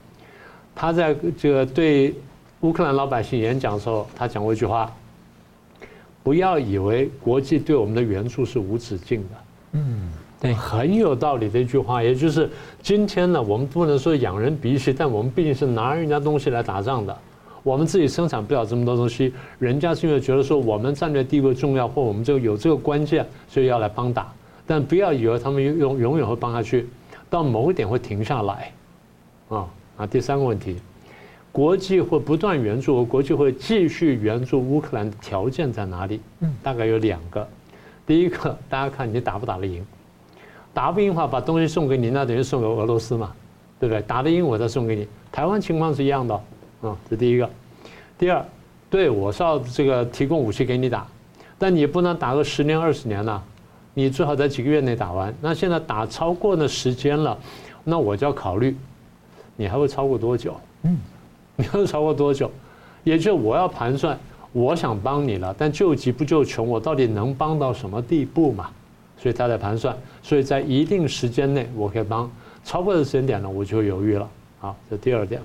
[0.75, 2.15] 他在这个对
[2.61, 4.93] 乌克兰老百姓演讲的时候，他讲过一句话。
[6.21, 9.29] 不要以为国际对我们的援助是无止境的，
[9.73, 12.51] 嗯，对，很有道理的一句话，也就是
[12.83, 17.17] 今天呢，我们不能说仰人鼻息，但我们毕竟是拿人家东西来打仗的，
[17.63, 24.31] 我们自己生产不了这么多东西，人家是因为觉得说我们战略地位重要，或我们就有这个关键，所以要来帮打，
[24.67, 26.87] 但不要以为他们永永远会帮下去，
[27.31, 28.71] 到某一点会停下来，
[29.49, 29.67] 啊
[29.97, 30.77] 啊，第三个问题。
[31.59, 36.21] 国际会不断援助，国际会继续援助乌克兰的条件在哪里？
[36.39, 37.45] 嗯，大概有两个。
[38.07, 39.85] 第一个，大家看你打不打得赢，
[40.73, 43.35] 打不赢的话，把东西送给你，那等于送给俄罗斯嘛，
[43.81, 44.01] 对不对？
[44.03, 45.09] 打得赢，我再送给你。
[45.33, 46.41] 台湾情况是一样的，
[46.83, 47.51] 嗯，这第一个。
[48.17, 48.45] 第二，
[48.89, 51.09] 对我是要这个提供武器给你打，
[51.59, 53.43] 但你不能打个十年二十年了，
[53.95, 55.35] 你最好在几个月内打完。
[55.41, 57.37] 那现在打超过那时间了，
[57.83, 58.77] 那我就要考虑，
[59.57, 60.55] 你还会超过多久？
[60.85, 60.97] 嗯。
[61.59, 62.49] 你要超过多久？
[63.03, 64.17] 也就我要盘算，
[64.53, 68.71] 我想帮你了，但救急不救穷，我到底能帮到什么地步嘛？
[69.17, 72.31] 所以他在盘算，所以在一定时间内我可以帮，
[72.63, 74.29] 超过的时间点呢，我就犹豫了。
[74.61, 75.43] 好，这第二点，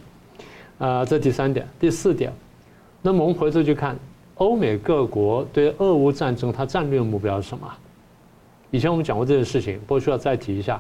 [0.77, 2.31] 啊，这第三点，第四点，
[3.01, 3.97] 那么我们回头去看
[4.35, 7.67] 欧美各国对俄乌战争，它战略目标是什么？
[8.69, 10.79] 以前我们讲过这件事情，不过需要再提一下。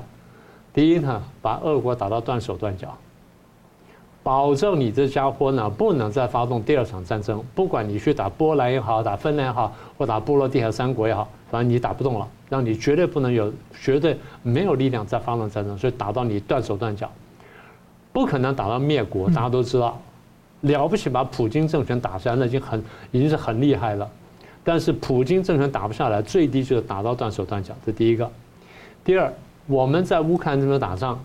[0.73, 2.95] 第一呢，把俄国打到断手断脚。
[4.23, 7.43] 保证你这家伙呢，不能再发动第二场战争。
[7.53, 15.77] 不管你去打波兰也好，打芬兰也好，或打波罗的海三国也好，反正你打不动了，让你绝对不能有，绝对没有力量再发动战争。
[15.77, 17.11] 所以打到你断手断脚，
[18.13, 19.27] 不可能打到灭国。
[19.27, 19.99] 大家都知道，
[20.61, 22.81] 了不起把普京政权打下来，那已经很
[23.11, 24.09] 已经是很厉害了。
[24.63, 27.73] 但是普京政权打不下来，最低就是打到断手断脚。
[27.85, 28.31] 这第一个。
[29.03, 29.33] 第二，
[29.67, 31.19] 我们在乌克兰这边打仗，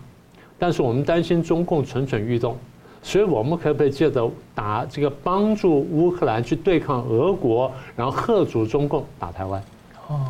[0.57, 2.57] 但是我们担心中共蠢蠢欲动。
[3.01, 9.63] 所以我们可不可以借着打这个帮助乌克兰去对抗俄国，然后吓阻中共打台湾？
[10.07, 10.27] 哦，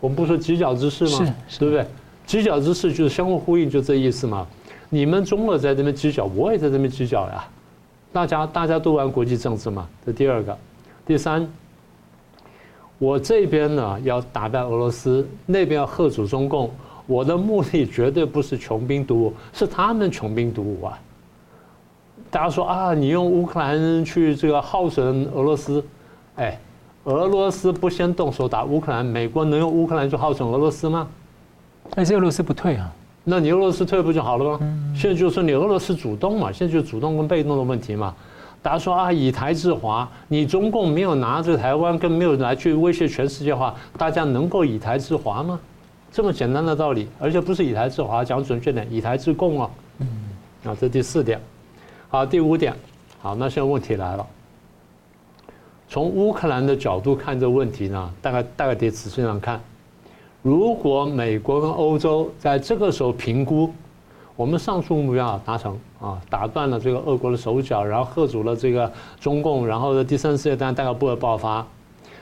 [0.00, 1.34] 我们不说犄角之势吗？
[1.48, 1.86] 是，对不对？
[2.26, 4.46] 犄角之势就是相互呼应，就这意思嘛。
[4.88, 7.44] 你们中俄在这边犄角，我也在这边犄角呀。
[8.12, 9.88] 大家大家都玩国际政治嘛。
[10.04, 10.58] 这第二个，
[11.06, 11.48] 第三，
[12.98, 16.70] 我这边呢要打败俄罗斯，那边要吓阻中共。
[17.06, 20.98] 我的目的绝对不是穷兵黩武，是他们穷兵黩武啊。
[22.30, 25.84] 大家说啊，你用乌克兰去这个耗损俄罗斯，
[26.36, 26.56] 哎，
[27.04, 31.08] 俄罗斯不先动手打乌克兰，美国能用乌克兰去耗损俄罗斯吗？
[31.90, 32.92] 但是俄罗斯不退啊。
[33.24, 34.58] 那你俄罗斯退不就好了吗？
[34.94, 38.14] 现在就是说你俄罗斯主动嘛，现在就主动跟被动的问题嘛。
[38.62, 45.58] 大家说啊，以台制华，你中共没有拿着台湾，更没有来去威胁全世界的话，大家能够以台制华吗？
[46.12, 49.70] 这么简单的道理，而且不是以台制华，讲准确点，以台制共啊。
[49.98, 50.06] 嗯。
[50.64, 51.40] 啊，这第四点。
[52.12, 52.74] 好，第五点。
[53.22, 54.26] 好，那现在问题来了。
[55.88, 59.60] 从乌克兰的角度看这个问题呢，大概大概得仔细上看。
[60.42, 63.72] 如果美国跟欧洲在这个时候评估，
[64.34, 71.64] 我们上述目标啊达成啊，打断了这个俄国的手脚，然后喝阻了这个中共，然后的第三世界大战大概不会爆发。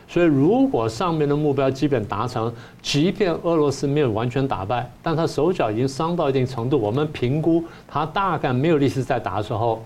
[0.08, 9.84] 所以，如果上面的目标基本达成，即便俄罗斯没有完全打败，但他手脚已经伤到一定程度，我们评估他大概没有力气再打的时候，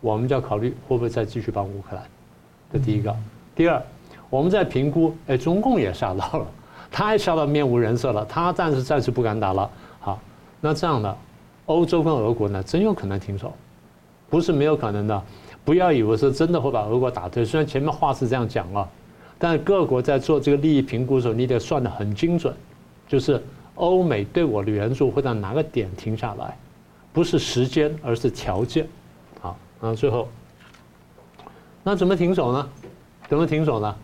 [0.00, 2.04] 我们就要考虑会不会再继续帮乌克兰。
[2.72, 3.14] 这第一个。
[3.56, 3.82] 第二，
[4.30, 6.46] 我们在评估，哎，中共也吓到了。
[6.92, 9.68] 他也吓到面无人色了，他暂时暂时不敢打了。
[9.98, 10.20] 好，
[10.60, 11.16] 那这样的，
[11.66, 13.52] 欧洲跟俄国呢，真有可能停手，
[14.30, 15.22] 不是没有可能的。
[15.64, 18.88] 不要以为是真的会把俄国打退，虽然前面话是这样讲了，
[19.44, 22.54] 但各国在做这个利益评估的时候，你得算得很精准，
[23.06, 23.38] 就是
[23.74, 26.56] 欧美对我的援助会在哪个点停下来，
[27.12, 28.88] 不是时间，而是条件。
[29.42, 30.30] 好，那最后，
[31.82, 32.70] 那怎么停手呢？
[33.28, 33.94] 怎么停手呢？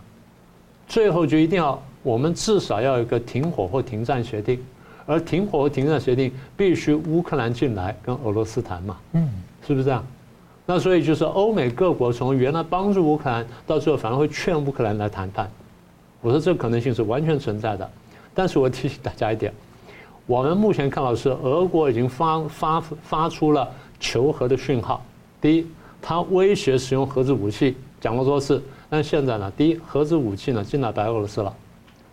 [0.87, 1.83] 最后就一定要。
[2.03, 4.63] 我们至少要有一个停火或停战协定，
[5.07, 9.27] 而停火或停战协定必须乌克兰进来跟俄罗斯谈嘛，嗯，
[9.67, 10.07] 是不是这样？
[10.73, 15.51] 那所以就是欧美各国从原来帮助乌克兰，到最后反而会劝乌克兰来谈判。
[16.21, 17.91] 我说这可能性是完全存在的，
[18.33, 19.53] 但是我提醒大家一点，
[20.27, 25.05] 我们目前看到是俄国已经发发发出了求和的讯号。
[25.41, 25.67] 第一，
[26.01, 31.53] 他威胁使用核子武器，讲过多次，但现在呢，第一，核子武器呢进了白俄罗斯了。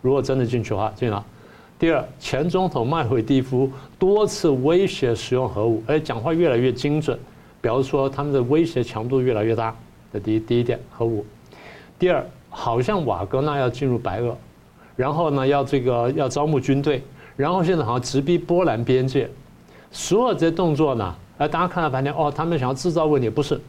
[0.02, 1.24] 如果真的进去的话，进了。
[1.78, 7.16] 第二，前总统麦回蒂夫多次威胁使用核武，而且讲话越来越精准，
[7.68, 9.76] 表示说他们的威胁强度越来越大。
[10.10, 11.22] 这第一第一点，核武。
[11.98, 14.34] 第二，好像瓦格纳要进入白俄，
[14.96, 17.02] 然后呢要这个要招募军队，
[17.36, 19.28] 然后现在好像直逼波兰边界。
[19.92, 23.60] 所有这些动作呢，哎，大家看了半天，哦，他们想要制造问题，不是，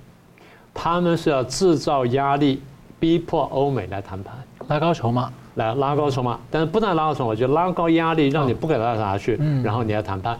[0.73, 2.61] 他们是要制造压力，
[3.01, 4.33] 逼迫欧美来谈判，
[4.69, 5.29] 拉高筹码。
[5.55, 10.39] 来拉高筹码，但是不但拉高筹码，就拉高压力，让你不给他打下去，然后你来谈判。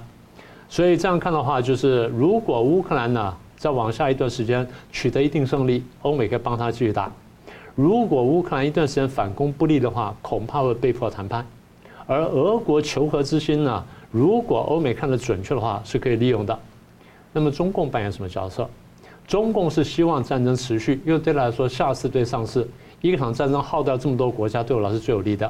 [0.70, 7.12] 所以这样看的话，就是如果乌克兰呢再往下一段时间取得一定胜利，欧美可以帮他继续打；
[7.76, 11.46] 如果乌克兰一段时间反攻不利的话，恐怕会被迫谈判。
[12.08, 16.58] 而俄国求和之心呢，如果欧美看得准确的话，是可以利用的。
[17.34, 18.68] 那么中共扮演什么角色？
[19.28, 22.68] 中共是希望战争持续，因为对他来说，下次对上次。
[23.02, 25.50] 一场战争耗掉这么多国家，对我来说是最有利的。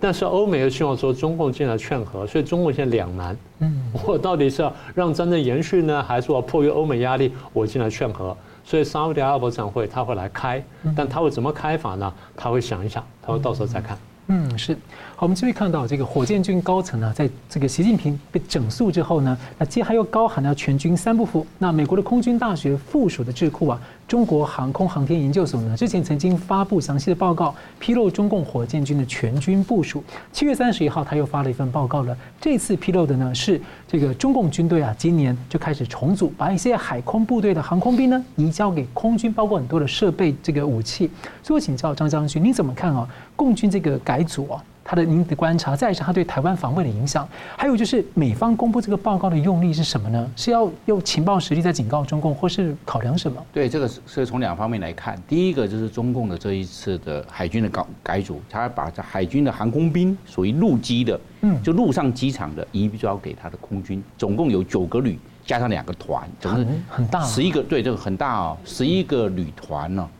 [0.00, 3.36] 但是欧美又希望说中共进来劝和，所以中共现在两难。
[3.58, 8.36] 嗯，我到底是要让战争延续呢，还是我迫于欧美压力我进来劝和？
[8.64, 10.62] 所以沙乌地阿拉伯这场会他会来开，
[10.96, 12.12] 但他会怎么开法呢？
[12.36, 13.98] 他会想一想，他会到时候再看。
[14.28, 14.76] 嗯，是。
[15.20, 21.46] 我们这边看到这个火箭军高层呢，在这个习近平被整肃之后呢，那接还又高喊了全军三不服。
[21.58, 23.78] 那美国的空军大学附属的智库啊。
[24.08, 30.02] 中国航空航天研究所呢，之前曾经发布详细的报告，披露中共火箭军的全军部署。
[30.32, 32.16] 七月三十一号，他又发了一份报告了。
[32.40, 41.10] 这次披露的呢，是这个中共军队啊，今年就开始重组，把一些海空部队的航空兵呢移交给空军，包括很多的设备、这个武器。
[41.42, 43.06] 所以我请教张将军，你怎么看啊？
[43.36, 44.64] 共军这个改组啊？
[44.90, 50.28] 他的您的观察，再是他对台湾防卫的影响，还有就是美方公布这个报告的用力是什么呢？
[50.34, 53.40] 是要用情报实力在警告中共，或是考量什么？
[53.52, 55.16] 对，这个是从两方面来看。
[55.28, 70.10] 第一个就是中共的这一次的海军的改改组，他把这海军的航空兵属于陆基的，嗯，就陆上机场的移交给他的空军，总共有九个旅加上两个团，总共很大，十一个，对，这个很大哦，十一个旅团呢。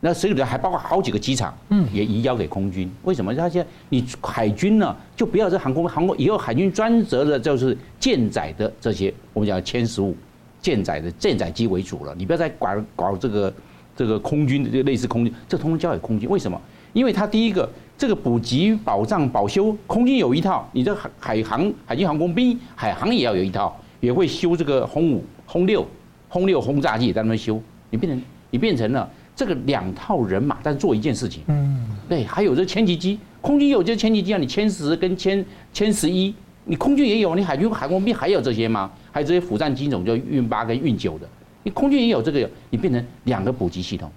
[0.00, 2.88] 那所以呢，还包括好几个机场，嗯，也移交给空军。
[3.02, 3.34] 为什么？
[3.34, 10.14] 他现在你海军呢，就不要这航空航空，以后海军专责的就是舰载的这些，我们讲歼十五，
[10.60, 13.52] 舰载的舰载机为主了，你不要再管搞这个
[13.96, 16.28] 这个空军的，就类似空军，这通通交给空军。
[16.28, 16.60] 为什么？
[16.92, 25.84] 因为它第一个，这个补给、保障、保修，空军有一套，你这海海航、海军航空兵、海航也要有一套，也会修这个轰五、轰六、
[26.28, 27.60] 轰六轰炸机也在那边修。
[27.90, 29.08] 你变成你变成了
[29.38, 31.44] 这个两套人马，但做一件事情。
[31.46, 38.90] 嗯，对，还有这歼击机，空军有这歼击机啊，你歼十跟歼歼十一，你空军也有，你海军海空兵还有这些吗？
[39.12, 41.28] 还有这些辅战机种，就运八跟运九的，
[41.62, 44.10] 你空军也有这个，你变成两个补给系统，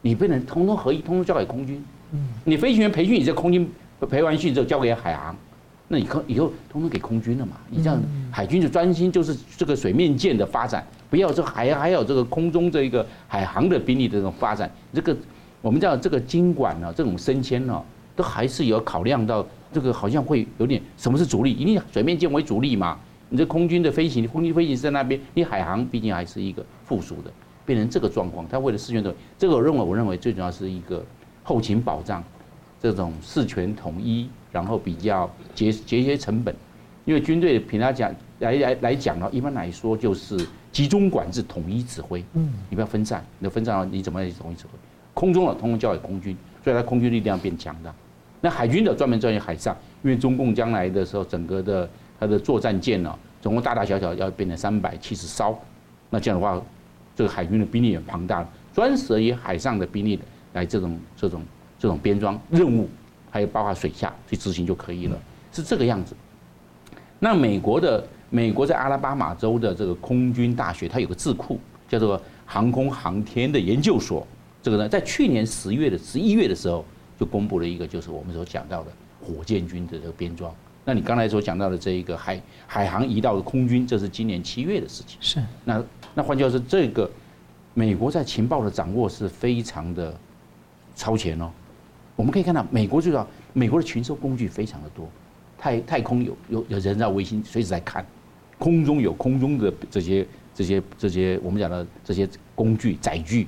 [0.00, 1.82] 你变成通通合一，通通交给空军。
[2.44, 3.68] 你飞行员培训，你这空军
[4.08, 5.36] 培完训之后交给海航，
[5.88, 7.56] 那以后以后通通给空军了嘛？
[7.68, 14.70] 你这样海军就专心就是这个水面舰的发展，不要这还还有这个空中这一个海航的兵力的这种发展。
[14.92, 15.16] 这个
[15.60, 17.82] 我们叫这个经管呢，这种升迁呢，
[18.14, 21.52] 都还是有考量到这个好像会有点什么是主力？
[21.52, 22.98] 一定水面舰为主力嘛？
[23.28, 27.30] 你这空军的飞行，空军飞行在那边，你海航毕竟还是一个附属的，
[27.66, 28.46] 变成这个状况。
[28.48, 31.04] 他为了事权的这个，我认为我认为最主要是一个。
[31.44, 32.22] 后勤保障，
[32.78, 36.54] 这种事权统一，然后比较节节约成本，
[37.08, 40.36] 因为军队凭他讲来来来讲呢，一般来说就是
[40.70, 42.22] 集中管制、统一指挥。
[42.34, 44.72] 嗯，你不要分散，你分散了你怎么来统一指挥？
[45.14, 47.90] 空中的通通交给空军，所以它空军力量变强大。
[48.42, 51.88] 那海军的专门专业海上，因为中共将来的时候，整个的
[52.20, 55.58] 它的作战舰呢，总共大大小小要变成三百七十艘，
[56.10, 56.62] 那这样的话，
[57.16, 60.20] 这个海军的兵力也庞大，专属于海上的兵力。
[60.52, 61.42] 来这种这种
[61.78, 62.86] 这种编装任务，
[63.30, 65.18] 还有包括水下去执行就可以了，
[65.52, 66.14] 是这个样子。
[67.18, 74.26] 那美国的美国在阿拉巴马州的这个空军大学，它有个智库叫做航空航天的研究所。
[74.62, 76.84] 这个呢，在去年十月的十一月的时候，
[77.18, 80.52] 就公布了一个，就是我们所讲到的火箭军的这个编装。
[80.84, 85.18] 那你刚才所讲到的这一个海海航移到的空军，这是今年七月的事情。
[85.20, 85.42] 是。
[85.64, 85.82] 那
[86.14, 87.10] 那换句话说，这个
[87.74, 90.14] 美国在情报的掌握是非常的。
[90.96, 91.48] 超前哦，
[92.16, 95.08] 我们可以看到，美国最早，美国的群收工具非常的多，
[95.58, 98.04] 太太空有有有人造卫星随时在看，
[98.58, 103.46] 空中有空中的这些这些这些我们讲的这些工具载具，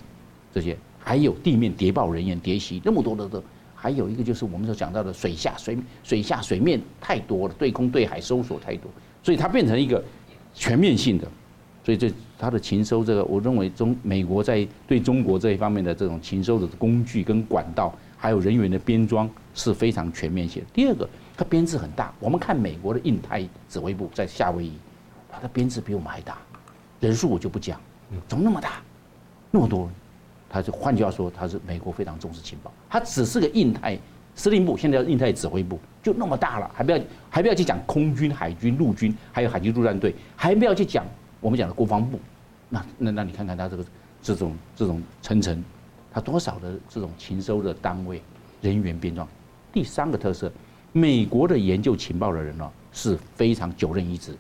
[0.53, 3.42] 这些还有地面谍报人员谍袭那么多的都，
[3.75, 8.90] 还有一个就是我们所讲到的水下水水下水面太多了，对空对海搜索太多，
[9.23, 10.03] 所以它变成一个
[10.55, 11.27] 全面性的。
[11.83, 20.68] 所以这它的情收，这个我认为中美国在对中国这一方面的这种情收的工具跟管道，还有人员的编装是非常全面性的。
[20.75, 21.09] 第二个，
[21.40, 22.12] 它编制很大。
[22.20, 24.74] 我们看美国的印太指挥部在夏威夷，
[25.33, 26.37] 它的编制比我们还大，
[27.00, 27.81] 人数我就不讲，
[28.29, 28.83] 怎么那么大，
[29.50, 29.90] 那么多？
[30.50, 32.70] 它就换句话说，它是美国非常重视情报。
[32.90, 33.98] 它只是个印太
[34.35, 37.00] 司令部，现在叫印太指挥部，就那么大了，还不要
[37.31, 41.07] 还不要去讲空军、海军、陆军，还有海军陆战队，还不要去讲。
[41.40, 42.20] 我们讲的国防部，
[42.68, 43.85] 那那那你看看他这个
[44.20, 45.64] 这种这种层层，
[46.12, 48.20] 他多少的这种情收的单位
[48.61, 49.26] 人员编装。
[49.72, 50.53] 第三个特色，
[50.92, 54.35] 美国的研究情报的人呢是非常久任一职，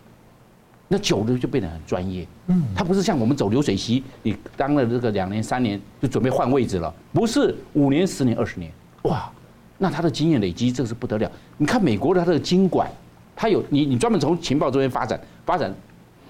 [0.88, 2.26] 那久了就变得很专业。
[2.48, 9.30] 嗯，他不是像我们走流水席，你当了这个两年三年就准备换位置了，不是五年十年二十年，哇，
[9.78, 11.30] 那他的经验累积这个是不得了。
[11.58, 12.90] 你看美国的他这个经管，
[13.34, 15.74] 他有你你专门从情报这边发展发展。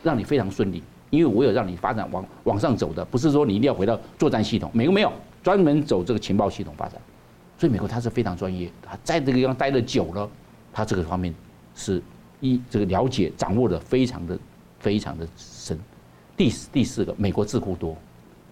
[0.02, 4.70] 让你非常顺利，因为我有让你发展往往上走的，不是说你一定要回到作战系统。
[4.72, 6.94] 美国没有专门走这个情报系统发展，
[7.60, 10.26] 所以美国它是非常专业，他在这个地方待的久了，
[10.72, 11.34] 他这个方面
[11.74, 12.02] 是
[12.40, 14.38] 一这个了解掌握的非常的
[14.78, 15.78] 非常的深。
[16.38, 17.94] 第四第四个，美国智库多，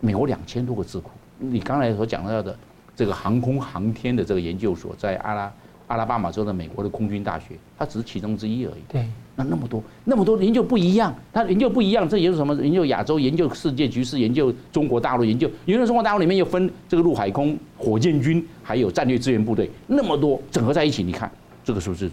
[0.00, 1.10] 美国两千多个智库。
[1.38, 2.54] 你刚才所讲到的
[2.94, 5.52] 这个航空航天的这个研究所在阿拉
[5.86, 8.82] 阿拉巴马州的美国的空军大学，它只是其中之一而已。
[8.90, 9.08] 对。
[9.38, 12.52] 那那么多，那么多研究不一样，他研究不一样，这研究什么？
[12.56, 21.30] 研究亚洲，研究世界局势，研究中国大陆，研究研究中国大陆里面又分这个陆海空火箭军，还有战略支援部队，那么多整合在一起，你看
[21.62, 22.10] 这个是不是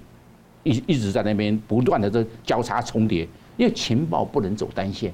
[0.61, 3.27] 一一直在那边不断的这交叉重叠？
[3.57, 5.11] 因为情报不能走单线，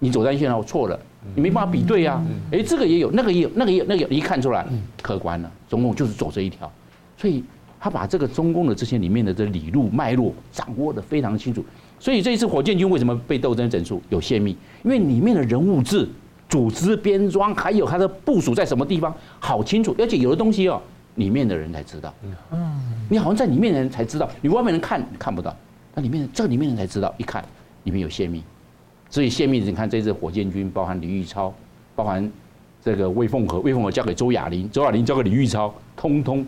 [0.00, 0.98] 你走单线然后错了，
[1.36, 2.20] 你没办法比对啊。
[2.50, 4.66] 哎，这个也有，那个也有，那个也有，那个一看出来
[5.00, 6.68] 客观了，中共就是走这一条，
[7.16, 7.44] 所以。
[7.82, 11.64] 他把这个中共的这些里面的这理路脉络掌握得非常清楚，
[11.98, 14.56] 所以这一次火箭军为什么被斗争整肃有泄密？
[14.84, 16.08] 因为里面的人物志、
[16.48, 19.92] 组织编装，还有它的部署在什么地方，好清楚。
[19.98, 20.80] 而且有的东西哦，
[21.16, 22.14] 里面的人才知道。
[22.52, 22.80] 嗯，
[23.10, 25.52] 你好像在里面的人才知道，你外面人看看不到，
[25.92, 27.44] 那里面这里面人才知道，一看
[27.82, 28.44] 里面有泄密。
[29.10, 31.52] 所以泄密，你看这次火箭军包含李玉超，
[31.96, 32.30] 包含
[32.80, 36.46] 这个魏凤和，魏凤和交给周亚林，周亚林交给李玉超，通通。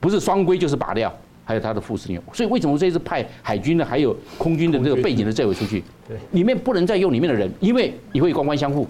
[0.00, 1.12] 不是双规就是拔掉，
[1.44, 2.20] 还有他的副司令。
[2.32, 5.82] 所以为什么这次派海军的还有空军的这个背景的这位出去？
[6.06, 8.86] 对，里面不能再用里面的人，因为你会官官相护。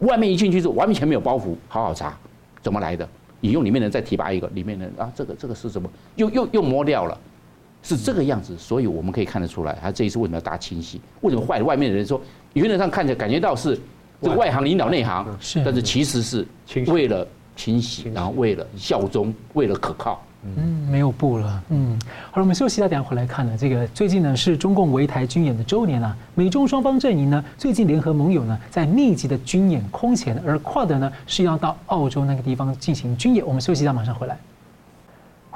[0.00, 2.14] 外面一进去是完全没有包袱，好好查，
[2.60, 3.08] 怎么来的？
[3.40, 5.88] 你用里面的人再提拔一个，里面的人啊，这个这个是什么？
[6.16, 7.18] 又又又磨掉了，
[7.82, 8.56] 是这个样子。
[8.58, 11.00] 所以我们可以看得出来，他这一次为什么要大清洗？
[11.22, 11.64] 为什么坏了？
[11.64, 12.20] 外面的人说，
[12.52, 13.78] 原则上看着感觉到是
[14.20, 16.46] 这个外行领导内行，是，但是其实是
[16.88, 20.22] 为了清洗，然后为了效忠，为了可靠。
[20.44, 21.62] 嗯，没有布了。
[21.70, 21.98] 嗯，
[22.30, 23.56] 好了，我们休息一下，等下回来看呢。
[23.58, 33.44] 这个最近呢是中共围台军演的周年啊，美中双方阵营呢最近联合盟友呢在密集的军演空前，而跨的呢是要到澳洲那个地方进行军演。
[33.44, 34.36] 我们休息一下，马上回来。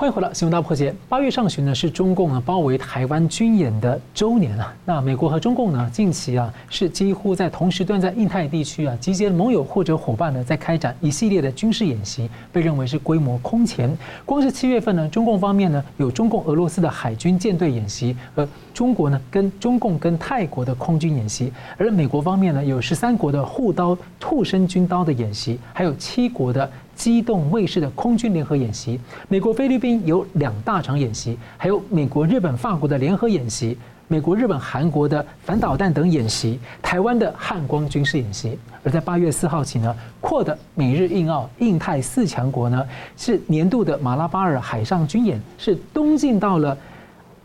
[0.00, 0.94] 欢迎回来，新闻大破解。
[1.10, 4.74] 八月上旬呢，是中共呢包围台湾军演的周年啊。
[4.86, 13.94] 那美国和中共呢，近期啊是几乎在同时段在印太地区啊集结盟友或者伙伴呢，在开展一系列的军事演习，被认为是规模空前。
[14.24, 23.94] 光是七月份呢，中共方面呢有中共俄罗斯的海军舰队演习，和中国呢跟中共跟泰国的空军演习，而美国方面呢有十三国的护刀
[24.24, 26.70] 护身军刀的演习，还有七国的。
[27.00, 33.74] 机动卫士的空军联合演习，美国菲律宾有两大场演习，还有美国、日本、法国的联合演习，
[34.06, 38.58] 美国、日本、韩国的反导弹等演习，台湾的汉光军事演习。
[38.84, 42.86] 而在八月四号起呢扩的美日印澳印太四强国呢
[43.16, 46.76] 是年度的马拉巴尔海上军演，是东进到了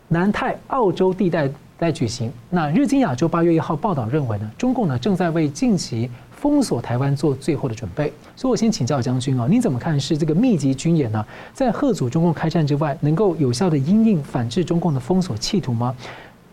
[0.08, 1.48] 南太澳洲地带
[1.78, 2.32] 在举行。
[2.50, 6.10] 那日经亚洲八月一号报道认为呢，中共呢正在为近期。
[6.36, 11.26] 封锁台湾做最后的准备，所以我先请教将军啊，你怎么看是这个密集军演呢？
[11.54, 15.96] 在吓阻中共开战之外，能够有效的因应反制中共的封锁企图吗？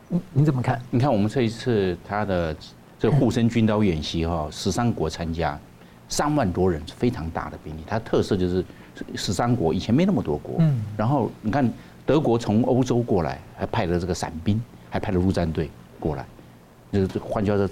[0.07, 0.82] 你你怎么看？
[0.89, 2.55] 你看我们这一次他的
[2.97, 5.59] 这个护身军刀演习哈，十三国参加，
[6.07, 7.82] 三万多人是非常大的兵力。
[7.86, 8.63] 它特色就是
[9.15, 11.69] 十三国以前没那么多国，嗯，然后你看
[12.05, 14.59] 德国从欧洲过来，还派了这个伞兵，
[14.94, 15.68] 还派了陆战队
[16.00, 16.24] 过来，
[16.91, 17.68] 就是换句话说。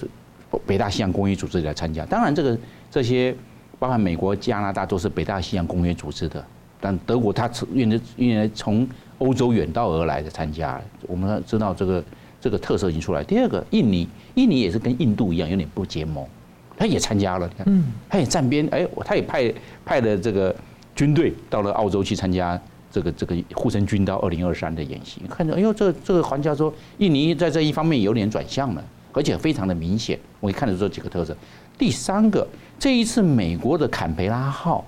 [0.66, 2.58] 北大西洋公约组织来参加，当然这个
[2.90, 3.34] 这些
[3.80, 6.44] 包含美国、加拿大都是北大西洋公约组织的，
[6.82, 8.86] 但德国它因为因为从
[9.20, 12.04] 欧洲远道而来的参加，我们知道这个
[12.42, 13.24] 这个特色已经出来。
[13.24, 14.06] 第二个，印尼，
[14.36, 16.28] 印尼也是跟印度一样有点不结盟，
[16.76, 19.54] 他也参加了，你看，他也站边，哎，他也派
[19.86, 20.54] 派了这个
[20.94, 22.60] 军队到了澳洲去参加
[22.92, 28.84] 这个这个护身军刀二零二三的演习，看着，哎呦，这个这个环教说，印尼在这一方面有点转向了。
[29.14, 31.36] 而且非常的明显，我可以看得出几个特色。
[31.78, 32.48] 第三个，
[32.80, 34.86] 这一次美国的坎培拉号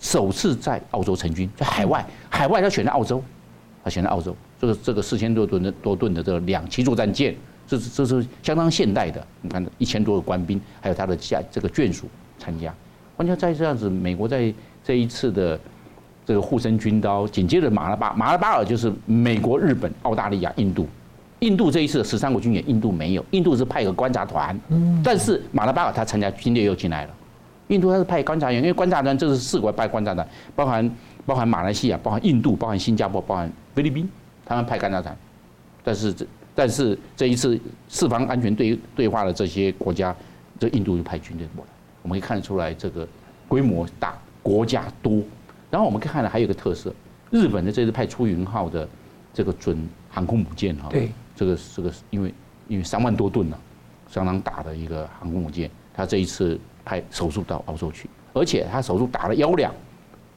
[0.00, 3.22] 首次在澳洲成军，在海外，海外他选在澳洲，
[3.84, 7.36] 他选在澳洲，这个这个四千多吨的多吨的这个两栖作战舰，
[7.66, 9.22] 这是这是相当现代的。
[9.42, 12.06] 你看，一千多个官兵，还有他的下这个眷属
[12.38, 12.74] 参加。
[13.18, 14.50] 完全在这样子，美国在
[14.82, 15.60] 这一次的
[16.28, 20.86] 这个护身军刀，紧接着马拉巴马拉巴尔就是美国、日本、澳大利亚、印度。
[21.38, 27.14] 印度这一次十三国军演，印度没有，印度是派个观察团，嗯但是马拉巴尔他参加军队又进来了。
[27.68, 34.06] 印度他是派观察员，因为观察团这是四国派观察团，包含包含马来西亚，包含印度，包含新加坡，包含菲律宾，
[34.44, 35.16] 他们派观察团。
[35.82, 37.58] 但是这但是这一次
[37.88, 40.14] 四方安全对对话的这些国家，
[40.60, 41.70] 这印度就派军队过来，
[42.02, 43.08] 我们可以看得出来这个
[43.48, 44.12] 规模大，
[44.42, 45.22] 国家多。
[45.70, 46.94] 然后我们看了还有一个特色，
[47.30, 48.88] 日本的这次派出云号的
[49.32, 50.88] 这个准航空母舰哈。
[50.90, 51.10] 对。
[51.36, 52.34] 这个这个因为
[52.66, 53.56] 因为三万多吨呢，
[54.10, 59.72] 相当大的一个航空母舰，他这一次派手术到澳洲去，而且他手术打了幺两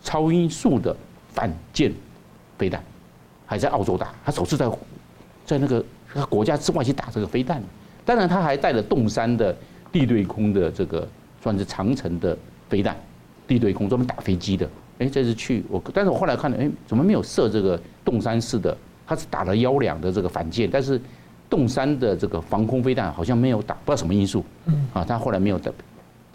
[0.04, 0.96] 超音速的
[1.30, 1.92] 反舰
[2.56, 2.84] 飞弹，
[3.48, 4.70] 还在澳洲打，他首次在
[5.44, 7.60] 在那个他国家之外去打这个飞弹，
[8.06, 9.58] 当然他还带了洞山的
[9.92, 11.08] 地对空的这个
[11.42, 12.38] 算是长城的
[12.70, 12.96] 飞弹，
[13.48, 14.70] 地对空专门打飞机的，
[15.02, 18.78] 哎，这次去我，但是我后来看了，哎，怎么没有射这个洞山式的？
[19.08, 21.02] 他是打了幺两的这个反舰，但是
[21.50, 24.46] 洞山的这个防空飞弹好像没有打，不知道什么因素。
[24.68, 25.72] 嗯，啊，他后来没有打，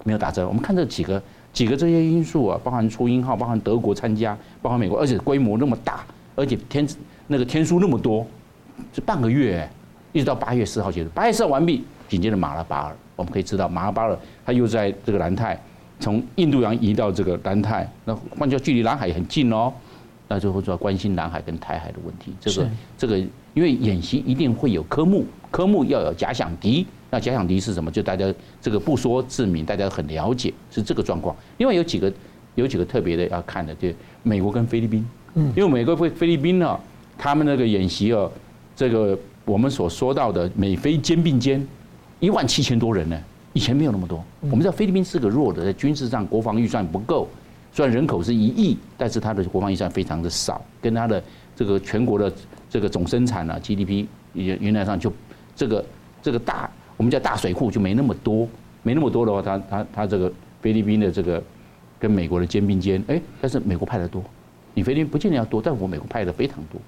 [0.02, 0.46] 没有打这。
[0.46, 6.04] 我们看这几个几个这些因素啊，包含出鹰号，包含德国参加，包含美国，而且规模那么大，
[6.34, 6.86] 而且天
[7.28, 8.26] 那个天数那么多，
[8.92, 9.66] 是半个月，
[10.12, 15.58] 一直到八月四号结束，八月四号完毕，紧接着马拉巴尔，我们可以知道马拉巴尔他又在这个南太，
[16.00, 19.72] 从印度洋移到这个南太，那换句话，距离南海也很近哦。
[20.28, 22.32] 那就会主要关心南海跟台海的问题。
[22.40, 22.68] 这个
[22.98, 23.16] 这个，
[23.54, 26.84] 因为演习一定会有科目，科目要有假想敌。
[27.10, 27.88] 那假想敌是什么？
[27.92, 28.26] 就大家
[28.60, 31.34] 这个不说自明，大家很了解是这个状况。
[31.58, 32.12] 另外有几个
[32.56, 33.88] 有几个特别的要看的，就
[34.24, 35.06] 美国跟菲律宾。
[35.34, 35.52] 嗯。
[35.56, 36.76] 因为美国菲菲律宾呢，
[37.16, 38.28] 他们那个演习哦，
[38.74, 41.64] 这个我们所说到的美菲肩并肩，
[42.18, 43.16] 一万七千多人呢，
[43.56, 44.22] 以前没有那么多。
[44.42, 47.26] 我们知道菲律宾是个弱的，在军事上国防预算不够。
[47.72, 51.22] 虽然人口是一亿，但是它的国防预算非常的少，跟它的
[51.54, 52.30] 这个全国的
[52.68, 54.04] 这个总生产啊 GDP
[54.34, 55.10] 原原来上就
[55.54, 55.82] 这个
[56.20, 58.46] 这个大我们叫大水库就没那么多，
[58.82, 60.30] 没那么多的话，它它它这个
[60.60, 61.42] 菲律宾的这个
[61.98, 64.22] 跟美国的肩并肩，哎，但是美国派的多，
[64.74, 66.78] 你菲律宾不见得要多，但我美国派的非常多，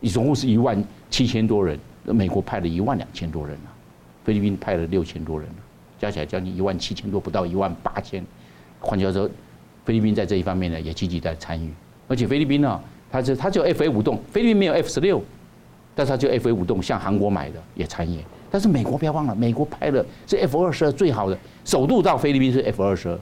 [0.00, 3.70] 你总共是一万七千多人，美国派了一万两千多人啊，
[4.24, 5.48] 菲律宾派了六千多人，
[6.00, 8.24] 加起来将近一万七千多，不到一万八千，
[8.80, 9.30] 换句话说。
[9.82, 11.68] 菲律宾在这一方面呢，也积极在参与，
[12.06, 12.78] 而且菲律宾呢，
[13.10, 15.20] 它就它就 F A 五栋，菲律宾没有 F 十六，
[15.94, 18.22] 但是它就 F A 五栋，向韩国买的也参演。
[18.50, 23.18] 但是美国不要忘了，美国拍的是 F 二十二最好的，首度到菲律宾是 F 二十二，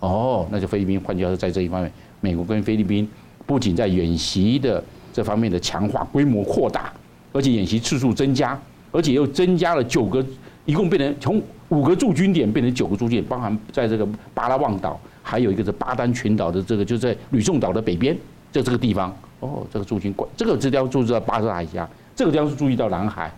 [0.00, 3.08] 哦，那就菲律宾换句话说，在这一方面，美国跟菲律宾
[3.46, 6.92] 不仅在演习的这方面的强化规模扩大，
[7.32, 8.60] 而且演习次数增加，
[8.90, 10.22] 而且又增加了九个，
[10.70, 14.98] 一共变成从五个驻军点变成九个驻军点，包含在这个巴拉望岛。
[15.20, 18.16] 还有一个是巴丹群岛的这个，就在吕宋岛的北边，
[18.52, 19.12] 就这个地方。
[19.40, 23.32] 哦，这个驻军管这个地方注意到巴士海峡，这个地方是注意到南海，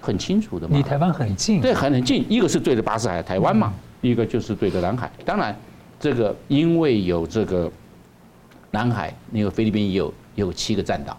[0.00, 0.76] 很清楚的嘛。
[0.76, 1.60] 离台湾很近。
[1.60, 2.24] 对，很很近。
[2.28, 5.10] 一个是对着巴士海峡台湾嘛，一个就是对着南海。
[5.24, 5.56] 当然，
[5.98, 7.68] 这个因为有这个
[8.70, 10.06] 南海，那个菲律宾也有
[10.36, 11.18] 也有七个战岛，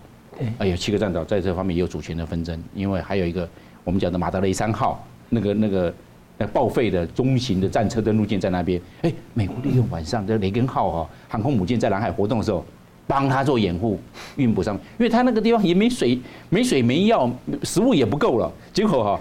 [0.59, 2.57] 啊，有七个战岛，在这方面也有主权的纷争。
[2.73, 3.47] 因为还有一个
[3.83, 5.93] 我们讲的马德雷三号，那个那个。
[6.39, 12.63] 那报废的中型的战车登陆舰在那边，哎，美国利用晚上这雷根号哈航空母舰在南海活动的时候，
[13.07, 13.99] 帮他做掩护
[14.35, 16.19] 运补上，因为他那个地方也没水、
[16.49, 17.27] 没水、没药，
[17.63, 18.53] 食物也不够了。
[18.71, 19.19] 结果哈，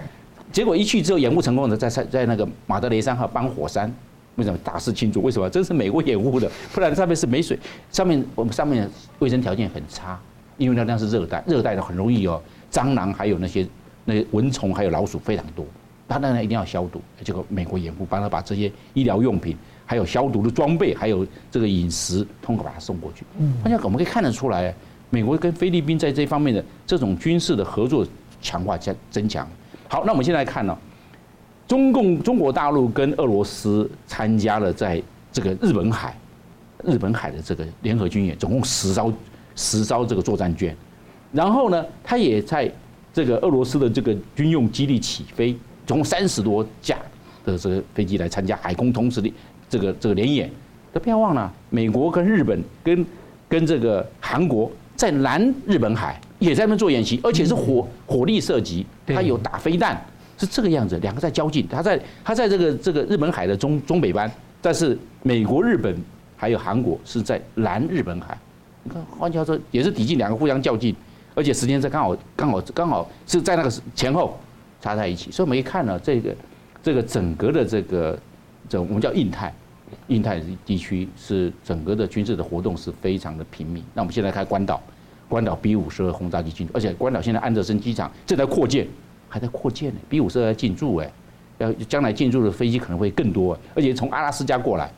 [0.53, 3.91] 结果一去之后掩护成功的，在在在那个马德雷山号帮火山，
[4.35, 5.23] 为什么大肆庆祝？
[5.23, 5.49] 为什么？
[5.49, 7.59] 这是美国掩护的，不然上面是没水，
[7.91, 8.87] 上面我们上面
[9.21, 10.21] 卫生条件很差，
[10.59, 12.39] 因为那那是热带，热带的很容易哦，
[12.71, 13.67] 蟑螂还有那些
[14.05, 15.65] 那些蚊虫还有老鼠非常多。
[16.09, 23.25] 他当然一定要消毒，这个美国掩护帮他把这些医疗用品，还有消毒的装备，还有这个饮食，通过把它送过去。
[23.39, 24.73] 嗯，大家我们可以看得出来，
[25.11, 28.07] 美国跟菲律宾在这方面的这种军事的合作
[28.41, 29.49] 强化加增强。
[29.89, 30.79] 好，那我们现在看呢，
[31.67, 35.03] 中共中国大陆跟俄罗斯参加了在
[35.33, 36.17] 这个日本海，
[36.85, 39.13] 日本海的这个联合军演，总共十艘
[39.57, 40.77] 十艘这个作战舰，
[41.33, 42.73] 然后呢，他也在
[43.13, 45.57] 这个俄罗斯的这个军用基地起飞。
[45.87, 46.97] 总共三十多架
[47.45, 49.32] 的这个飞机来参加海空同时的
[49.68, 50.51] 这个这个联演，
[50.93, 53.07] 都不要忘了，美国跟日本跟
[53.49, 60.05] 跟这个韩国在南日本海也在那边做演习，而且是火火力射击，它有打飞弹，
[60.37, 64.30] 是这个样子，两个在交劲，它在它在这个这个日本海的中中北端，
[64.61, 65.97] 但是美国、日本
[66.37, 68.37] 还有韩国是在南日本海，
[68.82, 70.95] 你看换句话说也是抵近两个互相较劲，
[71.34, 74.37] 而且时间在刚好刚好刚好是在那个前后。
[74.87, 76.37] 插在一起，所以我们一看呢，这个
[76.80, 78.16] 这个整个的这个
[78.68, 79.53] 这我们叫印太，
[80.07, 83.82] 印太地区是整个的军事的活动是非常的频密。
[83.95, 84.80] 那我们现在看关岛，
[85.28, 88.87] 关岛 B 五十二轰炸机进驻，而且关岛现在安德森机场正在扩建，
[89.28, 89.99] 还在扩建呢。
[90.09, 91.11] B 五十二在进驻哎，
[91.59, 94.89] 要将来进驻的飞机可能会更多，而且从阿拉斯加过来，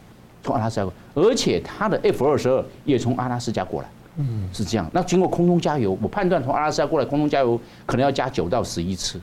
[0.43, 4.87] 从阿拉斯加过，而且它的 F 二十二也从阿拉斯加过来，嗯，是这样。
[4.93, 9.19] 那经过空中加油，我判断从阿拉斯加过来空中加油可能要加九到十一次。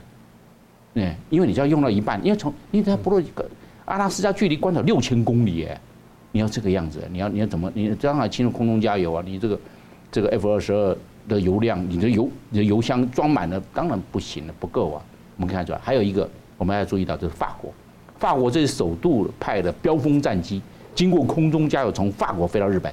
[0.96, 3.46] 对，因为你就要用到一半，因为从因为它不落一个
[3.84, 5.78] 阿拉斯加距离关岛六千公里哎，
[6.32, 9.22] 你要这个样子，你要你要怎么你将来进入空中加油啊？
[9.26, 9.60] 你这个
[10.10, 10.96] 这个 F 二十二
[11.28, 15.02] 的油量，你的油你的油箱装满了，当然不行了，不够啊。
[15.36, 16.26] 我们看出来，还有一个
[16.56, 17.70] 我们要注意到，就是法国，
[18.18, 20.62] 法国这是首度派的标风战机，
[20.94, 22.90] 经过空中加油，从法国飞到日本，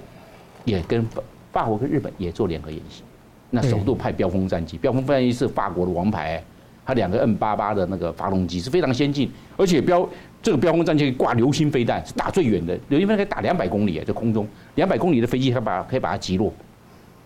[0.65, 1.23] 也跟法
[1.53, 3.01] 法国跟日本也做联合演习。
[3.49, 6.43] 那首度派标风战机，标风战机是法国的王牌。
[6.85, 10.07] 它两个 M 八八的那个发动机是非常先进，而且标
[10.41, 16.53] 这个标空战机挂流星飞弹是打最远的，流星飞弹可以打两百公里啊，在空中两百公里的飞机，它把可以把它击落。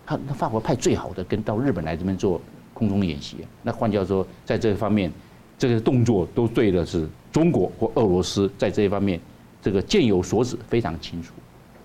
[0.06, 2.40] 他那法国派最好的跟到日本来这边做
[2.72, 5.12] 空中演习，那换句话说，在这方面
[5.58, 9.20] 这个动作都对的是中国或俄罗斯在这一方面
[9.60, 11.34] 这个箭有所指，非常清楚。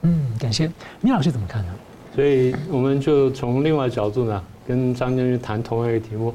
[0.03, 0.71] 嗯，感谢
[1.01, 1.74] 聂老师怎么看呢？
[2.15, 6.34] 所以我们就从另外角度呢，跟张将军谈同样一个题目。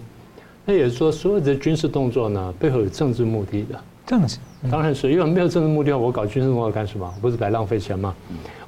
[0.71, 3.81] 那也就是说，所有的军事动作呢，背后有政治目的的。
[4.05, 4.37] 政治，
[4.71, 7.11] 当然是因为没有政治目的，我搞军事动作干什么？
[7.23, 8.15] 不是白浪费钱吗？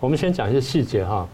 [0.01, 1.28] 我们先讲一些细节哈。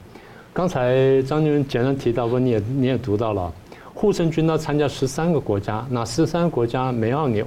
[0.53, 3.53] 刚才张军简单提到过，你也你也读到了，
[3.95, 7.47] 护城军呢参加十三个国家，那十三个国家美奥纽，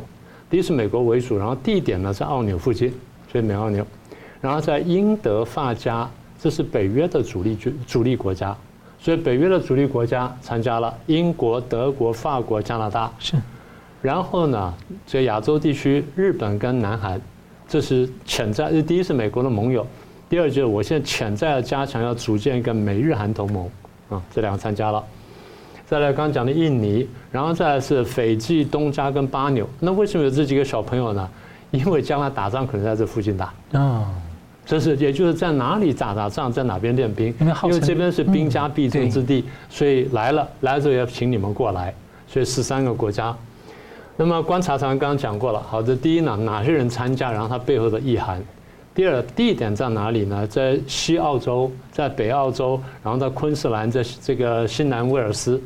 [0.50, 2.90] 第一是美国为主，然后地点呢在奥纽附近，
[3.30, 3.86] 所以美奥纽，
[4.40, 6.10] 然后在英德法加，
[6.42, 8.56] 这是北约的主力军主力国家。
[9.02, 13.36] 所以北约的主力国家参加了，英国、德国、法国、加拿大是。
[14.02, 14.74] 然后呢，
[15.08, 17.20] 这亚洲地区，日本跟南韩，
[17.68, 19.86] 这是潜在，第一是美国的盟友，
[20.30, 23.70] 第二就是我现在潜在的加强要组建一个美日韩同盟
[24.10, 25.04] 啊，这两个参加了。
[25.86, 29.68] 再来刚刚讲的印尼，然后再来是斐济、东加跟巴纽。
[29.80, 31.30] 那为什么有这几个小朋友呢？
[31.72, 34.10] 因为将来打仗可能在这附近打啊。
[34.70, 41.92] 这是，也就是在哪里打打仗，在哪边练兵，因为这边是兵家必争之地，所以来了，来了之后要请你们过来，
[42.28, 43.36] 所以十三个国家。
[44.16, 48.40] 那么观察团刚刚讲过了，好的，第一呢，哪些人参加，然后它背后的意涵；
[48.94, 50.46] 第二，地点在哪里呢？
[50.46, 55.60] 在西澳洲，在北澳洲，然后在昆士兰，在这个新南威尔斯。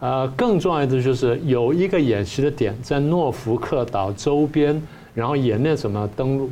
[0.00, 4.82] 呃，更重要的就是有一个演习的点在诺福克岛周边，
[5.14, 6.50] 然后演练什么登陆。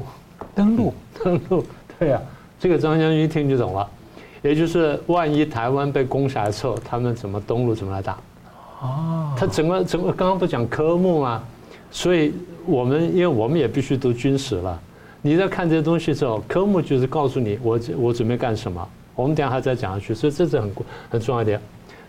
[0.55, 1.65] 登陆， 登陆，
[1.99, 2.23] 对呀、啊，
[2.59, 3.89] 这个张将军一听就懂了，
[4.43, 8.17] 也就是万一台湾被攻下来之后，他们怎么登陆，怎么来打？
[8.81, 11.43] 哦，他整个整个刚刚不讲科目吗？
[11.91, 12.33] 所以
[12.67, 14.81] 我们因为我们也必须读军史了，
[15.21, 18.89] 你在看这些东西之后，科目就是告诉你我我准备干什么。
[19.15, 20.73] 我们等下还再讲下去，所以这是很
[21.11, 21.61] 很重要一点。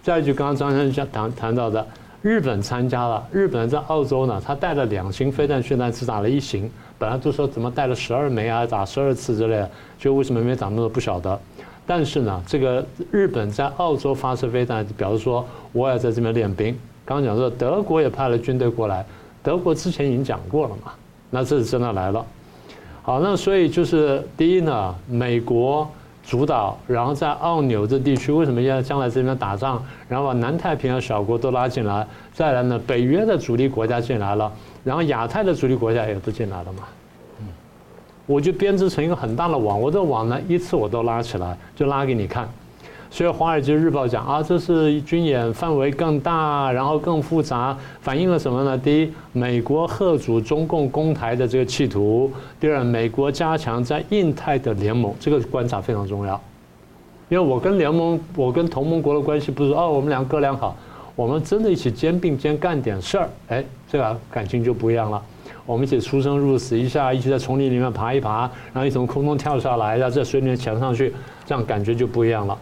[0.01, 1.86] 再一句，刚刚张将军谈谈到的，
[2.21, 6.71] 日本参加了，日本在澳洲呢，他带了两型飞弹训练，只打了一型。
[7.03, 11.37] 本来都说怎么带了十二枚啊，打十二次之类的，就为什么没打那么多不晓得。
[11.85, 16.73] 但是呢，这个日本在澳洲发射飞弹，表示说我也在这边练兵。
[17.03, 19.05] 刚刚讲说德国也派了军队过来，
[19.43, 20.93] 德国之前已经讲过了嘛，
[21.29, 22.25] 那这是真的来了。
[23.01, 25.85] 好，那所以就是第一呢，美国
[26.26, 34.51] 主导，然后在澳纽这地区为什么要将来这边打仗，然后把南太平洋小国都拉进来，再来呢，北约的主力国家进来了。
[34.84, 36.84] 然后亚太的主力国家也都进来了嘛，
[38.26, 42.49] 我就编织成一个很大的网，我的网呢一次我都拉起来，就拉给你看。
[43.14, 48.76] 所以《华尔街日报》讲啊，这是军演范围更大，然后更复杂，反映了什么呢？
[48.76, 52.28] 第一，美国贺阻中共攻台的这个企图；
[52.59, 56.41] 第二，美国加强在印太的联盟，这个观察非常重要。
[57.30, 60.76] 因为我跟联盟，我跟同盟国的关系不是哦，我们两个哥俩好。
[61.16, 65.22] 我们真的一起肩并肩干点事儿，哎，这个感情就不一样了。
[65.68, 71.14] 我们一起出生入死一下，一起在丛林里面爬一爬，然后一从空中跳下来，然后在水里面潜上去，
[71.45, 72.57] 这样感觉就不一样了。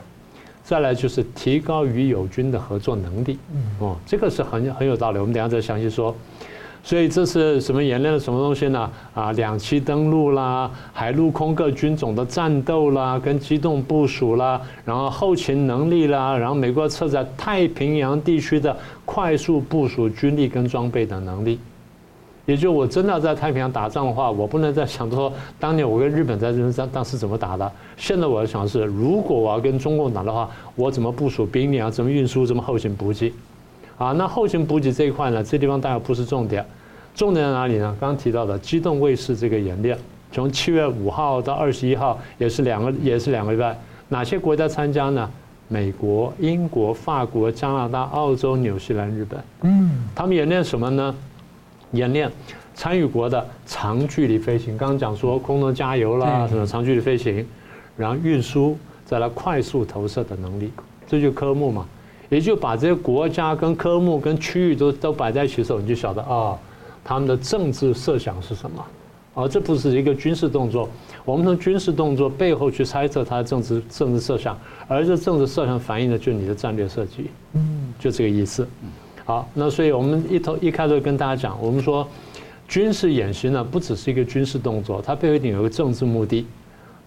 [0.72, 3.38] 再来就是提高与友军的合作能力，
[3.80, 5.20] 哦，这个是很很有道理。
[5.20, 6.16] 我们等下再详细说。
[6.82, 8.90] 所以这是什么演练的什么东西呢？
[9.14, 21.60] 啊，两栖登陆啦，海陆空各军种的战斗啦，跟机动部署啦，然后后勤能力啦，然后美国侧在太平洋地区的快速部署军力跟装备的能力。
[22.46, 27.72] 也就我真的要在太平洋打仗的话，我不能再想说当年我跟日本在这边当当时怎么打的。
[27.98, 31.90] 现在我要想的是，如果我要跟中共打的话，我怎么部署兵力啊？
[31.90, 32.46] 怎么运输？
[32.46, 33.32] 怎么后勤补给？
[33.98, 35.44] 啊，那后勤补给这一块呢？
[35.44, 36.66] 这地方当然不是重点，
[37.14, 37.96] 重点在哪里呢？
[38.00, 39.96] 刚刚提到的机动卫士这个演练，
[40.32, 43.78] 从七月五号到二十一号，也是两个，也是两个礼拜。
[44.10, 45.30] 哪些国家参加呢？
[45.68, 49.40] 美国、英国、法国、加拿大、澳洲、纽西兰、日本。
[49.62, 51.16] 嗯，他们演练什么呢？
[51.92, 52.32] 演练
[52.74, 54.78] 参与国的长距离飞行。
[54.78, 57.46] 刚刚讲说空中加油啦，什么长距离飞行，
[57.98, 60.72] 然后运输，再来快速投射的能力，
[61.08, 61.86] 这就科目嘛。
[62.30, 66.60] 也就把这些国家跟科目跟区域都都摆在一起的时候，你就晓得啊、哦，
[67.04, 68.86] 他们的政治设想是什么？
[69.34, 70.90] 啊，这不是一个军事动作，
[71.26, 78.66] 我们从军事动作背后去猜测它的政治政治设想，而这政治设想反映的就是你的战略设计，嗯，就这个意思。
[79.24, 82.08] 好，那所以我们一头一开始跟大家讲，我们说
[82.68, 86.46] 军事演习呢，不只是一个军事动作，它背后一定有个政治目的。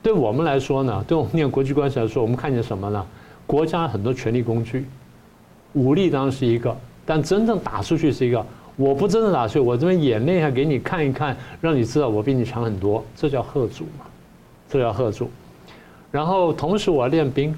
[0.02, 3.04] 对我们来说呢，对我们念国际关系来说，我们看见什么呢？
[3.46, 4.86] 国家很多权力工具。
[5.72, 8.44] 武力当然是一个，但真正打出去是一个。
[8.76, 14.04] 我不真正打出去，我这边演练一下给你看一看，让你知道我比你强很多，这叫吓阻嘛，
[14.68, 15.30] 这叫吓阻。
[16.10, 17.52] 然后同时我要练兵，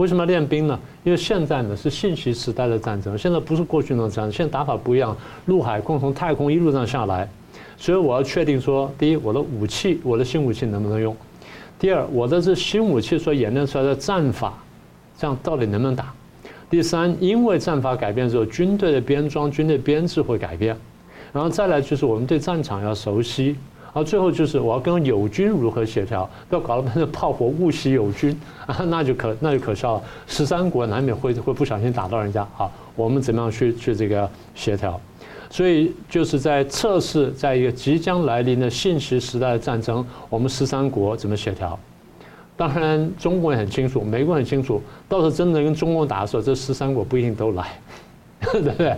[0.00, 0.80] 为什么要练兵呢？
[1.04, 7.28] 因为现在呢是信息时代的战争，现在不是过去那种战争，现在打法不一样，陆海空从太空一路上下来，
[7.76, 11.12] 所以我要确定说，第一，我的武器，我的新武器能不能用；
[11.78, 14.54] 第二，我的这新武器所演练出来的战法，
[15.18, 16.10] 这样到底能不能打？
[16.70, 20.74] 第三，因为战法改变之后，军队的编装、军队编制会改变，
[21.30, 23.54] 然后再来就是我们对战场要熟悉，
[23.92, 30.02] 然后最后就是我要跟友军如何协调，不要搞得变成炮火误袭友军啊， 那就可那就可笑了。
[30.28, 35.00] 十三国难免会会不小心打到人家啊，我们怎么样去去这个协调？
[35.50, 41.76] 所以就是在测试，在一个即将来临的信息时代的战争，我们十三国怎么协调？
[42.56, 47.66] 当然，中国也很清楚，美国很清楚，到时候真的跟中国打的时候，这十三国不一定都来，
[48.52, 48.94] 对不对？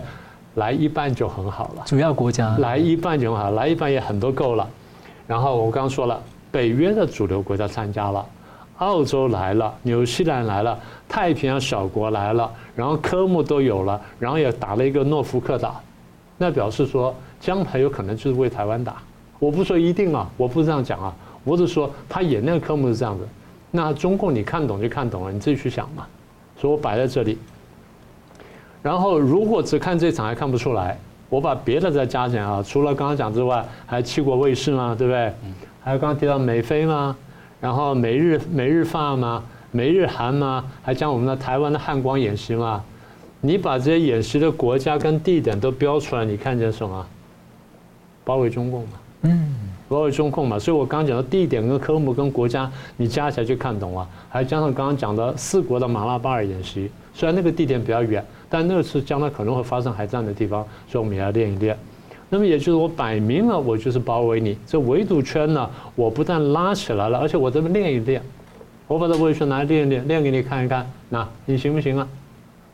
[0.55, 1.83] 来一半就很好了。
[1.87, 4.69] 主要国家来一半就很好，来一半也很多够了。
[5.27, 6.21] 然后我刚刚说了，
[6.51, 8.25] 北约的主流国家参加了，
[8.77, 15.81] 澳洲来了，纽西兰来了，太平洋小国来了，然后科目都有了，然后也打了一个诺福克岛，
[16.37, 18.97] 那表示说将来有可能就是为台湾打。
[19.39, 21.13] 我不说一定啊，我不是这样讲啊，
[21.43, 23.27] 我是说他演那个科目是这样子。
[23.71, 26.05] 那中共你看懂就看懂了，你自己去想嘛。
[26.57, 27.37] 所以我摆在这里。
[28.81, 30.97] 然后如果只看这场还看不出来，
[31.33, 35.33] 我把别的再加减啊，除了刚刚讲之外，还有七国卫视嘛，对不对？
[35.83, 37.15] 还有刚刚提到美菲嘛，
[37.59, 42.83] 然后美日美日法嘛，美日韩嘛，还讲我们的台湾的汉光演习嘛。
[43.41, 47.03] 你把这些演习的国家跟地点都标出来，你看见什么？
[48.23, 48.89] 包围中共嘛。
[49.23, 49.55] 嗯。
[49.89, 54.07] 包围中共嘛，所以我刚刚讲的地点跟科目跟国家，你加起来就看懂了。
[54.29, 58.23] 还加上刚刚讲的四国的马拉巴尔演习，虽然那个地点比较远，
[58.53, 61.75] 但那次将来可能会发生海战的地方，所以我们也要练一练。
[62.29, 64.55] 那么也就是我摆明了，我就是包围你。
[64.67, 68.21] 这围堵圈呢，我不但拉起来了，而且我这边练一练，
[68.87, 70.87] 我把这围圈拿来练一练，练给你看一看。
[71.09, 72.07] 那你行不行啊？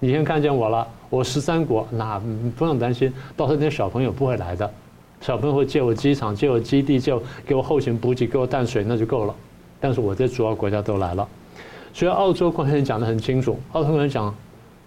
[0.01, 2.21] 你先看见我了，我十三国，那
[2.57, 4.69] 不用担心，到时候那些小朋友不会来的。
[5.21, 9.33] 小朋友会借我机场，借我基地，借我给我后勤补给，给我淡水，那就够了。
[9.79, 11.25] 但是我这主要国家都来了，
[11.93, 13.57] 所以澳洲官员讲得很清楚。
[13.71, 14.35] 澳洲官员讲，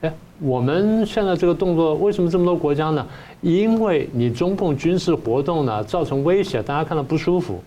[0.02, 3.06] 哎，我们现在这个动作为什么这么多国家呢？
[3.40, 7.62] 因为你中共军事活动呢造成威胁，大家看到不舒服。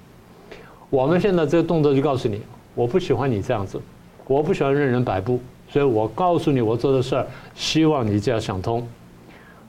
[0.89, 2.41] 我们现在这个动作就告诉你，
[2.73, 3.79] 我不喜欢你这样子，
[4.27, 7.25] 我不喜欢任人摆布，所以我告诉你我做的事儿，
[7.55, 8.85] 希望你这样想通。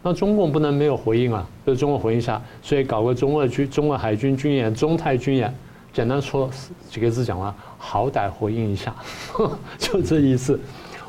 [0.03, 5.55] 那中共不能没有回应啊，就中共回应一下，所以搞个中俄军、中俄海军军演、中泰军演，
[5.93, 6.51] 简单说
[6.91, 8.93] 几个字讲完，好歹回应一下，
[9.79, 10.59] 就这意思。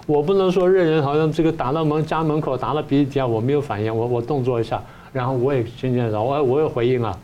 [0.08, 4.82] 我不能说任人好像这个打到门家门口，打到鼻子底下，我没有反应，我我动作一下，
[5.12, 7.16] 然后我也渐渐的，我我有回应了，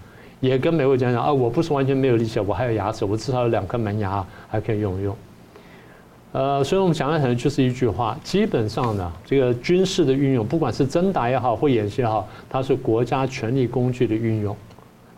[0.41, 5.15] 也跟美国讲讲啊，我不是完全没有力气，我还有牙齿，我至少有两颗门牙还可以用一用。
[6.33, 14.53] 呃，所以我们讲的可能就是一句话，基本上呢，这个军事的运用，不管是真打也好，或演习也好，它是国家权力工具的运用。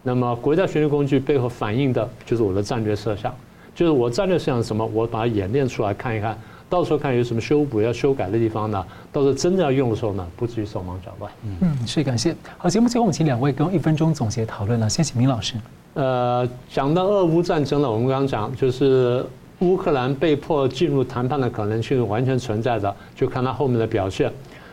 [0.03, 3.33] 那么国家权力工具背后反映的就是我的战略设想，
[3.73, 6.37] 就是我战略设想什么，我把它演练出来看一看，
[6.69, 11.31] 到时候看有什么修补要修改的地方呢，到时候真的要用的时候呢，不至于手忙脚乱。
[11.61, 12.35] 嗯，是感谢。
[12.57, 15.55] 好，节目最后我们请两位跟一分钟总结讨论了，先请明老师。
[15.93, 19.25] 呃，讲到俄乌战争了，我们刚刚讲就是。
[19.59, 24.29] 乌克兰被迫进入谈判的可能性是完全存在的，就看他后面的表现。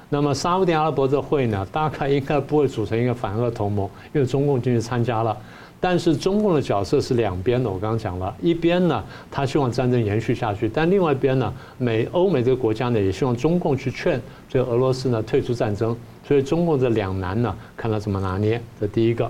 [0.08, 5.34] 那么沙乌地阿拉伯这会呢，大概应该不会组成一个反俄同盟，因为中共进去参加了。
[5.82, 9.02] 但是中共的角色是两边的，我刚刚讲了，一边呢，
[9.32, 15.96] 他希望战争延续下去，但另外一边呢，美欧美这个国家呢，也希望中共去劝这个俄罗斯呢退出战争。
[16.24, 18.62] 所以中共这两难呢，看他怎么拿捏。
[18.80, 19.28] 这第一个。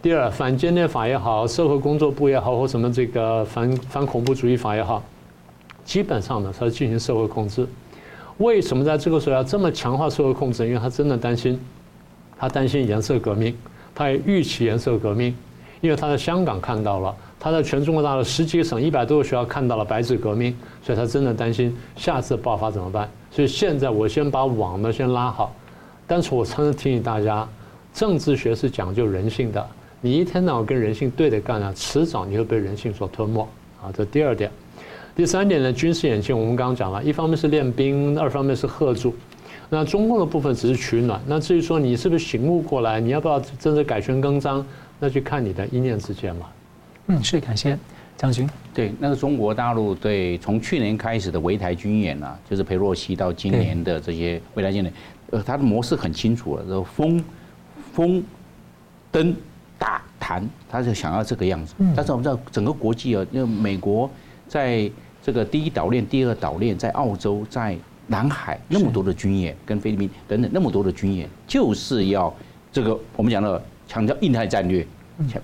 [0.00, 5.02] 第二，反间谍法也好，社会工作部也好，或什么这个反反恐怖主义法也好，
[5.84, 7.66] 基本上呢，它是进行社会控制。
[8.38, 10.64] 为什么在这个时候要这么强化社会控制？
[10.68, 11.60] 因为他真的担心，
[12.38, 13.54] 他担心颜色革命，
[13.92, 15.34] 他也预期颜色革命，
[15.80, 23.08] 因为他在香港看到了，他在全中国大陆十几个省一百多个学校看到了白纸革命，所以他真的担心下次爆发怎么办？
[23.30, 25.54] 所以现在我先把网呢先拉好，
[26.06, 27.48] 但是我常常提醒大家，
[27.94, 29.66] 政治学是讲究人性的。
[30.02, 33.46] 你一天到晚跟人性对着干啊，迟早你会被人性所吞没
[33.82, 33.92] 啊！
[33.94, 34.50] 这第二点，
[35.14, 39.14] 第三点呢，军事演习我们刚刚讲了，一方面是练兵，二方面是吓阻。
[39.68, 41.20] 那中共的部分只是取暖。
[41.26, 44.66] 那至于说你是不是醒悟过来，你要不要真的改弦更张，
[45.00, 46.46] 那就看你的一念之间嘛。
[47.08, 47.76] 嗯，是感谢
[48.16, 48.48] 将军。
[48.72, 54.92] 对，那个中国大陆对从去年开始的围台军演啊，就是裴洛西到今年的这些围台军演，
[55.30, 57.24] 呃，它的模式很清楚了，这个风
[57.92, 58.22] 风
[59.10, 59.34] 灯。
[59.80, 61.74] 打谈，他就想要这个样子。
[61.78, 64.10] 嗯但是我们知道，整个国际啊，因为美国
[64.46, 64.90] 在
[65.22, 67.74] 这个第一岛链、第二岛链，在澳洲、在
[68.06, 72.30] 南海那么多的军演，跟菲律宾等等那么多的军演，就是要
[72.70, 74.86] 这个我们讲的强调印太战略，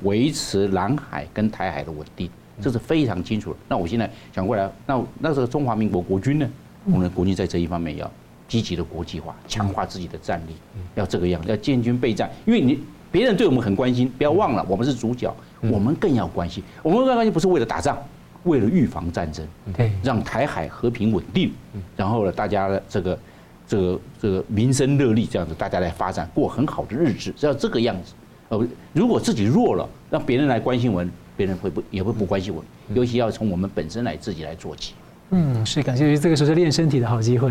[0.03, 2.31] 维持南海跟台海的稳定，
[2.61, 3.57] 这是非常清楚的。
[3.67, 6.49] 那我现在想过来，那那这个中华民国国军呢，
[6.85, 8.09] 我们的国军在这一方面要
[8.47, 10.53] 积极的国际化，强化自己的战力，
[10.95, 12.79] 要这个样，要建军备战，因为你。
[13.13, 16.63] 别人对我们很关心，不要忘了，我们是主角，我们更要关心。
[16.83, 17.97] 我们更关心不是为了打仗，
[18.43, 21.51] 为了预防战争，对，让台海和平稳定，
[21.97, 23.19] 然后呢，大家的这个
[23.67, 28.13] 这个这个民生乐利，这样子，大家来发展，过很好的日子，只要这个样子。
[28.49, 34.95] 呃，如果自己弱了，让别人来关心我们，别人会不也会不关心我们，尤其要从我们本身来自己来做起。
[35.31, 37.51] 嗯，是感谢，这个时候是练身体的好机会。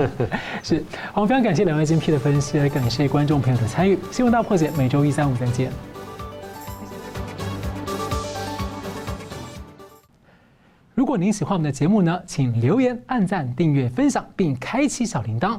[0.62, 0.84] 是，
[1.14, 3.98] 好，我非常感谢两位精辟的分析，也感谢观众朋友的参与。
[4.12, 5.70] 新闻大破解，每周一、三、五再见。
[10.94, 15.58] 如果您喜欢我们的节目呢，请留言、按赞、订阅、分享，并开启小铃铛。